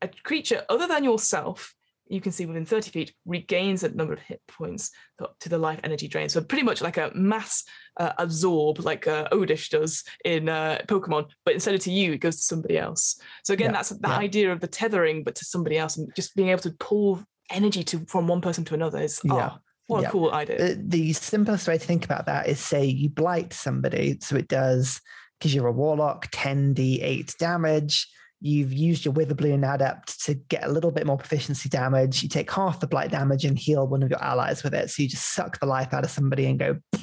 [0.01, 1.73] A creature other than yourself
[2.07, 4.91] you can see within 30 feet regains a number of hit points
[5.39, 6.29] to the life energy drain.
[6.29, 7.63] So pretty much like a mass
[7.97, 12.19] uh, absorb, like uh, Oddish does in uh, Pokemon, but instead of to you, it
[12.19, 13.19] goes to somebody else.
[13.43, 14.17] So again, yeah, that's the yeah.
[14.17, 17.83] idea of the tethering, but to somebody else, and just being able to pull energy
[17.83, 19.51] to from one person to another is yeah.
[19.53, 20.75] oh, what a cool idea.
[20.75, 25.01] The simplest way to think about that is say you blight somebody, so it does
[25.39, 28.07] because you're a warlock, 10d8 damage
[28.45, 32.21] You've used your Witherbloom Adept to get a little bit more proficiency damage.
[32.21, 34.89] You take half the blight damage and heal one of your allies with it.
[34.89, 36.77] So you just suck the life out of somebody and go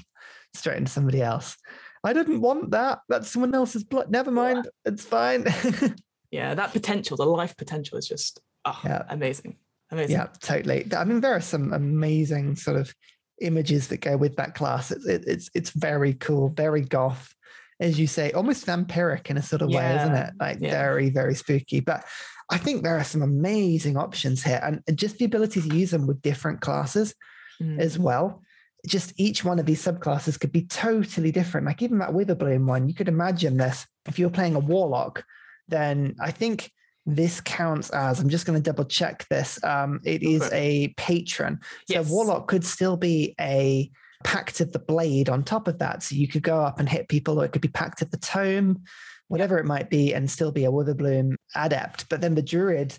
[0.54, 1.56] straight into somebody else.
[2.04, 2.98] I didn't want that.
[3.08, 4.10] That's someone else's blood.
[4.10, 4.68] Never mind.
[4.84, 5.46] It's fine.
[6.30, 9.04] yeah, that potential, the life potential is just oh, yeah.
[9.08, 9.56] amazing.
[9.90, 10.16] Amazing.
[10.16, 10.86] Yeah, totally.
[10.94, 12.94] I mean, there are some amazing sort of
[13.40, 14.90] images that go with that class.
[14.90, 17.34] It's it's it's very cool, very goth
[17.80, 19.78] as you say, almost vampiric in a sort of yeah.
[19.78, 20.34] way, isn't it?
[20.38, 20.70] Like yeah.
[20.70, 21.80] very, very spooky.
[21.80, 22.04] But
[22.50, 26.06] I think there are some amazing options here, and just the ability to use them
[26.06, 27.14] with different classes
[27.60, 27.78] mm.
[27.78, 28.42] as well.
[28.86, 31.66] Just each one of these subclasses could be totally different.
[31.66, 35.24] Like even that Witherbloom one, you could imagine this if you're playing a warlock,
[35.68, 36.70] then I think
[37.06, 39.62] this counts as I'm just going to double check this.
[39.64, 41.60] Um, it is a patron.
[41.88, 42.06] Yes.
[42.06, 43.90] So warlock could still be a
[44.24, 46.02] pact of the blade on top of that.
[46.02, 48.18] So you could go up and hit people, or it could be pact of the
[48.18, 48.82] tome,
[49.28, 52.08] whatever it might be, and still be a Witherbloom adept.
[52.08, 52.96] But then the druid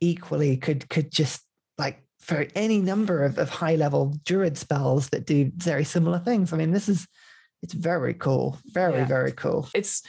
[0.00, 1.42] equally could could just
[1.78, 6.52] like for any number of, of high level druid spells that do very similar things.
[6.52, 7.06] I mean, this is
[7.62, 8.58] it's very cool.
[8.66, 9.06] Very, yeah.
[9.06, 9.68] very cool.
[9.74, 10.02] It's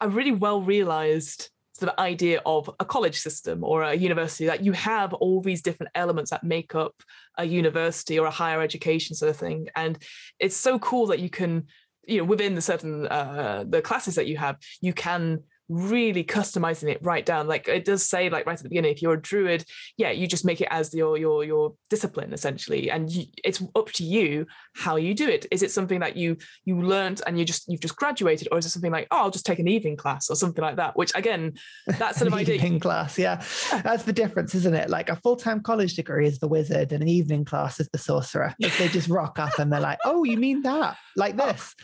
[0.00, 4.64] a really well realized sort of idea of a college system or a university that
[4.64, 6.94] you have all these different elements that make up
[7.36, 9.68] a university or a higher education sort of thing.
[9.74, 9.98] And
[10.38, 11.66] it's so cool that you can
[12.06, 16.90] you know within the certain uh, the classes that you have you can really customizing
[16.90, 19.20] it right down like it does say like right at the beginning if you're a
[19.20, 19.64] druid
[19.96, 23.90] yeah you just make it as your your your discipline essentially and you, it's up
[23.92, 25.46] to you how you do it.
[25.50, 28.66] Is it something that you you learned and you just you've just graduated or is
[28.66, 31.12] it something like oh i'll just take an evening class or something like that which
[31.14, 31.52] again
[31.98, 33.42] that's sort of idea evening class yeah.
[33.84, 34.90] That's the difference isn't it?
[34.90, 38.54] Like a full-time college degree is the wizard and an evening class is the sorcerer.
[38.58, 40.96] If they just rock up and they're like oh you mean that?
[41.16, 41.74] Like oh, this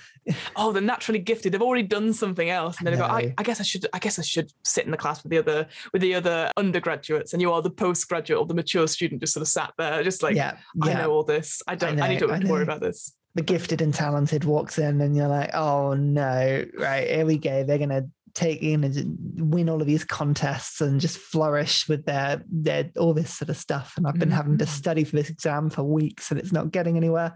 [0.56, 1.52] oh, they're naturally gifted.
[1.52, 3.98] They've already done something else, and then they go, I, I, guess I should, I
[3.98, 7.42] guess I should sit in the class with the other, with the other undergraduates, and
[7.42, 10.36] you are the postgraduate or the mature student, just sort of sat there, just like,
[10.36, 10.90] yeah, yeah.
[10.90, 11.62] I know all this.
[11.66, 13.12] I don't, I, know, I need to worry about this.
[13.34, 17.64] The gifted and talented walks in, and you're like, oh no, right here we go.
[17.64, 22.42] They're gonna take in and win all of these contests and just flourish with their
[22.50, 23.94] their all this sort of stuff.
[23.96, 24.36] And I've been mm-hmm.
[24.36, 24.74] having to mm-hmm.
[24.74, 27.34] study for this exam for weeks, and it's not getting anywhere.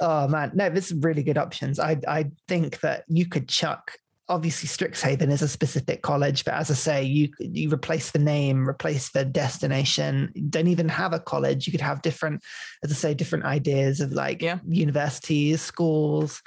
[0.00, 1.78] Oh man, no, this is really good options.
[1.78, 3.92] I I think that you could chuck.
[4.28, 8.68] Obviously, Strixhaven is a specific college, but as I say, you you replace the name,
[8.68, 10.32] replace the destination.
[10.48, 11.66] Don't even have a college.
[11.66, 12.42] You could have different,
[12.82, 14.58] as I say, different ideas of like yeah.
[14.66, 16.40] universities, schools,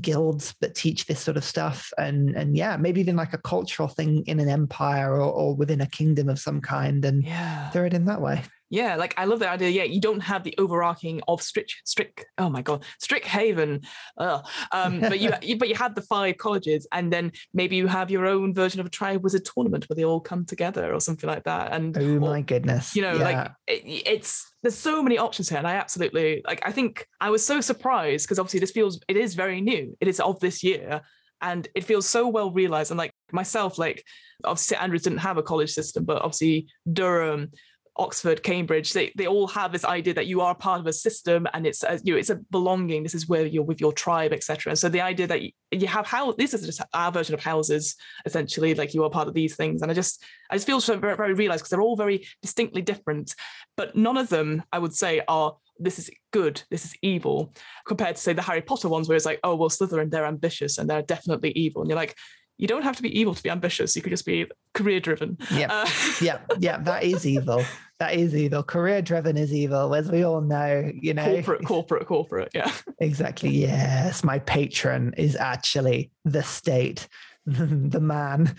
[0.00, 3.88] guilds that teach this sort of stuff, and and yeah, maybe even like a cultural
[3.88, 7.70] thing in an empire or, or within a kingdom of some kind, and yeah.
[7.70, 8.42] throw it in that way.
[8.70, 9.68] Yeah, like I love the idea.
[9.68, 12.24] Yeah, you don't have the overarching of strict, strict.
[12.38, 13.80] Oh my god, strict Haven.
[14.16, 18.26] Um, but you, but you had the five colleges, and then maybe you have your
[18.26, 21.72] own version of a Triwizard tournament where they all come together or something like that.
[21.72, 23.24] And oh my goodness, you know, yeah.
[23.24, 26.62] like it, it's there's so many options here, and I absolutely like.
[26.64, 29.96] I think I was so surprised because obviously this feels it is very new.
[30.00, 31.00] It is of this year,
[31.42, 32.92] and it feels so well realized.
[32.92, 34.04] And like myself, like
[34.44, 37.50] obviously Andrews didn't have a college system, but obviously Durham
[37.96, 41.46] Oxford, Cambridge, they, they all have this idea that you are part of a system
[41.52, 43.02] and it's a, you know it's a belonging.
[43.02, 44.74] This is where you're with your tribe, etc.
[44.76, 47.96] So the idea that you, you have how this is just our version of houses,
[48.24, 49.82] essentially, like you are part of these things.
[49.82, 52.82] And I just I just feel so very, very realized because they're all very distinctly
[52.82, 53.34] different,
[53.76, 57.52] but none of them I would say are this is good, this is evil,
[57.86, 60.78] compared to say the Harry Potter ones where it's like, oh well, Slytherin, they're ambitious
[60.78, 61.82] and they're definitely evil.
[61.82, 62.16] And you're like,
[62.60, 63.96] you don't have to be evil to be ambitious.
[63.96, 65.38] You could just be career driven.
[65.50, 65.68] Yeah.
[65.70, 65.88] Uh,
[66.20, 66.40] yeah.
[66.58, 66.76] Yeah.
[66.76, 67.64] That is evil.
[67.98, 68.62] That is evil.
[68.62, 71.24] Career driven is evil, as we all know, you know.
[71.24, 72.50] Corporate, corporate, corporate.
[72.54, 72.70] Yeah.
[73.00, 73.48] Exactly.
[73.48, 74.22] Yes.
[74.22, 77.08] My patron is actually the state,
[77.46, 78.54] the man.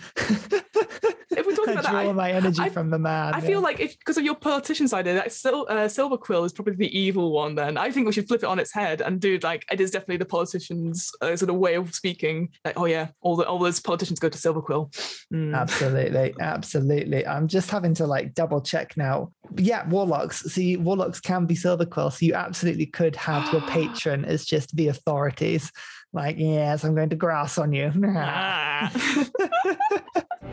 [1.52, 3.34] We're talking I about draw that, my energy I, from the man.
[3.34, 3.46] I yeah.
[3.46, 6.98] feel like if because of your politician's idea, that Sil- uh, Silverquill is probably the
[6.98, 7.54] evil one.
[7.54, 9.90] Then I think we should flip it on its head and do like it is
[9.90, 12.50] definitely the politician's uh, sort of way of speaking.
[12.64, 14.92] Like, oh yeah, all the all those politicians go to Silverquill.
[15.32, 15.56] Mm.
[15.56, 17.26] Absolutely, absolutely.
[17.26, 19.32] I'm just having to like double check now.
[19.56, 20.42] Yeah, warlocks.
[20.42, 24.88] See, warlocks can be Silverquill, so you absolutely could have your patron as just the
[24.88, 25.70] authorities.
[26.12, 27.92] Like, yes, I'm going to grass on you.
[28.16, 28.92] Ah.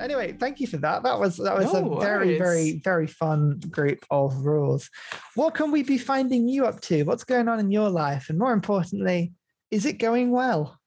[0.00, 1.02] anyway, thank you for that.
[1.02, 4.90] That was that was no a very, very, very fun group of rules.
[5.34, 7.04] What can we be finding you up to?
[7.04, 8.30] What's going on in your life?
[8.30, 9.32] And more importantly,
[9.70, 10.78] is it going well?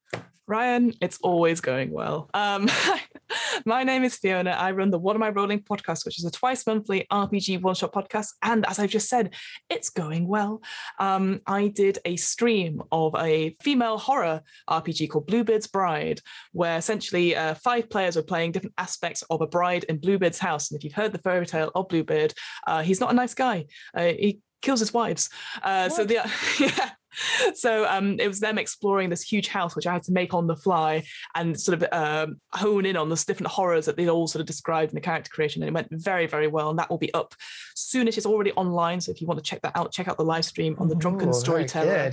[0.47, 2.29] Ryan, it's always going well.
[2.33, 2.69] Um,
[3.65, 4.51] my name is Fiona.
[4.51, 7.75] I run the What Am I Rolling podcast, which is a twice monthly RPG one
[7.75, 8.33] shot podcast.
[8.41, 9.33] And as I've just said,
[9.69, 10.61] it's going well.
[10.99, 17.35] Um, I did a stream of a female horror RPG called Bluebeard's Bride, where essentially
[17.35, 20.71] uh, five players were playing different aspects of a bride in Bluebeard's house.
[20.71, 22.33] And if you've heard the fairy tale of Bluebeard,
[22.67, 23.65] uh, he's not a nice guy.
[23.95, 25.29] Uh, he kills his wives.
[25.61, 26.15] Uh, so the
[26.59, 26.91] yeah,
[27.53, 30.47] so um, it was them exploring this huge house, which I had to make on
[30.47, 31.03] the fly
[31.35, 34.47] and sort of um, hone in on the different horrors that they'd all sort of
[34.47, 35.61] described in the character creation.
[35.61, 36.69] And it went very, very well.
[36.69, 37.35] And that will be up
[37.75, 38.17] soonish.
[38.17, 39.01] It's already online.
[39.01, 40.95] So if you want to check that out, check out the live stream on the
[40.95, 42.11] Drunken Ooh, Storyteller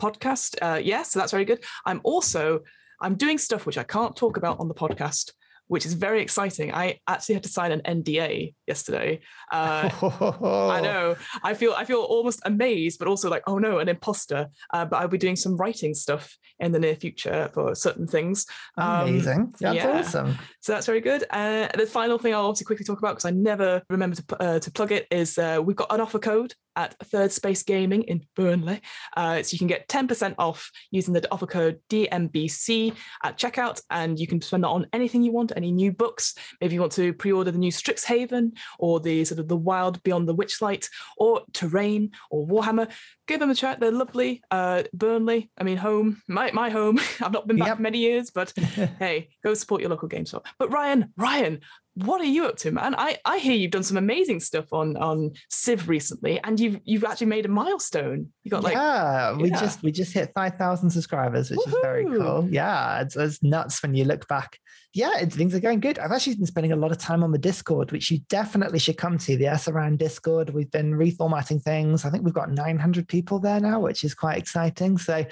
[0.00, 0.56] podcast.
[0.62, 1.62] Uh, yes, yeah, so that's very good.
[1.84, 2.60] I'm also
[3.00, 5.32] I'm doing stuff which I can't talk about on the podcast
[5.72, 6.70] which is very exciting.
[6.70, 9.20] I actually had to sign an NDA yesterday.
[9.50, 9.90] Uh,
[10.72, 11.16] I know.
[11.42, 14.48] I feel I feel almost amazed, but also like, oh no, an imposter.
[14.72, 18.46] Uh, but I'll be doing some writing stuff in the near future for certain things.
[18.78, 19.54] Um, Amazing.
[19.60, 19.98] That's yeah.
[19.98, 20.38] awesome.
[20.60, 21.24] So that's very good.
[21.30, 24.58] Uh, the final thing I'll obviously quickly talk about because I never remember to uh,
[24.58, 28.22] to plug it is uh, we've got an offer code at Third Space Gaming in
[28.34, 28.80] Burnley.
[29.16, 34.18] Uh, so you can get 10% off using the offer code DMBC at checkout, and
[34.18, 36.34] you can spend that on anything you want, any new books.
[36.60, 40.28] Maybe you want to pre-order the new Strixhaven or the sort of the Wild Beyond
[40.28, 42.90] the Witchlight or Terrain or Warhammer.
[43.28, 43.78] Give them a chat.
[43.78, 44.42] They're lovely.
[44.50, 46.98] Uh, Burnley, I mean, home, my, my home.
[47.20, 47.76] I've not been back yep.
[47.76, 48.52] for many years, but
[48.98, 50.42] hey, go support your local game store.
[50.58, 51.60] But Ryan, Ryan,
[51.94, 52.94] what are you up to, man?
[52.96, 57.04] I, I hear you've done some amazing stuff on on Civ recently, and you've you've
[57.04, 58.28] actually made a milestone.
[58.44, 59.60] You got like yeah, we yeah.
[59.60, 61.76] just we just hit five thousand subscribers, which Woo-hoo!
[61.76, 62.48] is very cool.
[62.50, 64.58] Yeah, it's, it's nuts when you look back.
[64.94, 65.98] Yeah, it, things are going good.
[65.98, 68.96] I've actually been spending a lot of time on the Discord, which you definitely should
[68.96, 69.36] come to.
[69.36, 70.50] The SRAN Discord.
[70.50, 72.04] We've been reformatting things.
[72.04, 74.96] I think we've got nine hundred people there now, which is quite exciting.
[74.96, 75.24] So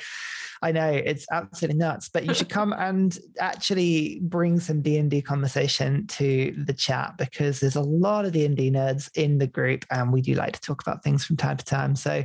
[0.62, 5.10] I know it's absolutely nuts, but you should come and actually bring some D and
[5.10, 9.38] D conversation to the chat because there's a lot of D and D nerds in
[9.38, 11.96] the group, and we do like to talk about things from time to time.
[11.96, 12.24] So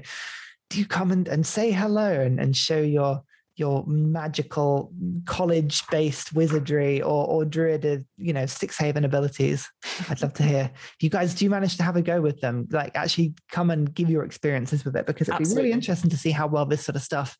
[0.70, 3.24] do come and, and say hello and, and show your
[3.58, 4.92] your magical
[5.26, 9.70] college-based wizardry or or druid, you know, Strixhaven abilities.
[10.10, 10.72] I'd love to hear.
[10.74, 13.70] If you guys do you manage to have a go with them, like actually come
[13.70, 15.64] and give your experiences with it because it'd Absolutely.
[15.64, 17.38] be really interesting to see how well this sort of stuff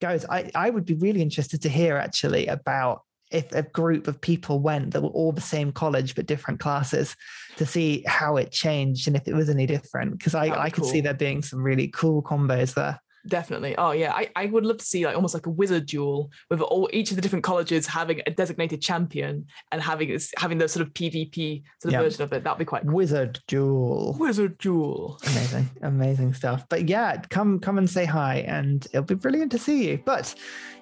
[0.00, 0.26] goes.
[0.28, 4.60] I, I would be really interested to hear actually about if a group of people
[4.60, 7.16] went that were all the same college but different classes
[7.56, 10.82] to see how it changed and if it was any different because I, I could
[10.82, 10.92] cool.
[10.92, 13.76] see there being some really cool combos there definitely.
[13.76, 16.60] Oh yeah, I, I would love to see like almost like a wizard duel with
[16.60, 20.68] all each of the different colleges having a designated champion and having this having the
[20.68, 22.02] sort of PvP sort of yeah.
[22.02, 22.44] version of it.
[22.44, 22.94] That'd be quite cool.
[22.94, 24.16] wizard duel.
[24.18, 25.18] Wizard duel.
[25.26, 26.66] Amazing, amazing stuff.
[26.68, 30.00] But yeah, come come and say hi, and it'll be brilliant to see you.
[30.04, 30.34] But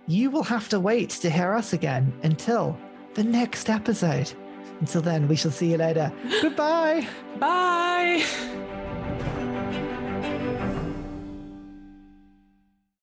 [0.07, 2.79] you will have to wait to hear us again until
[3.15, 4.33] the next episode.
[4.81, 6.13] Until then, we shall see you later.
[6.43, 7.09] Goodbye.
[7.39, 8.25] Bye.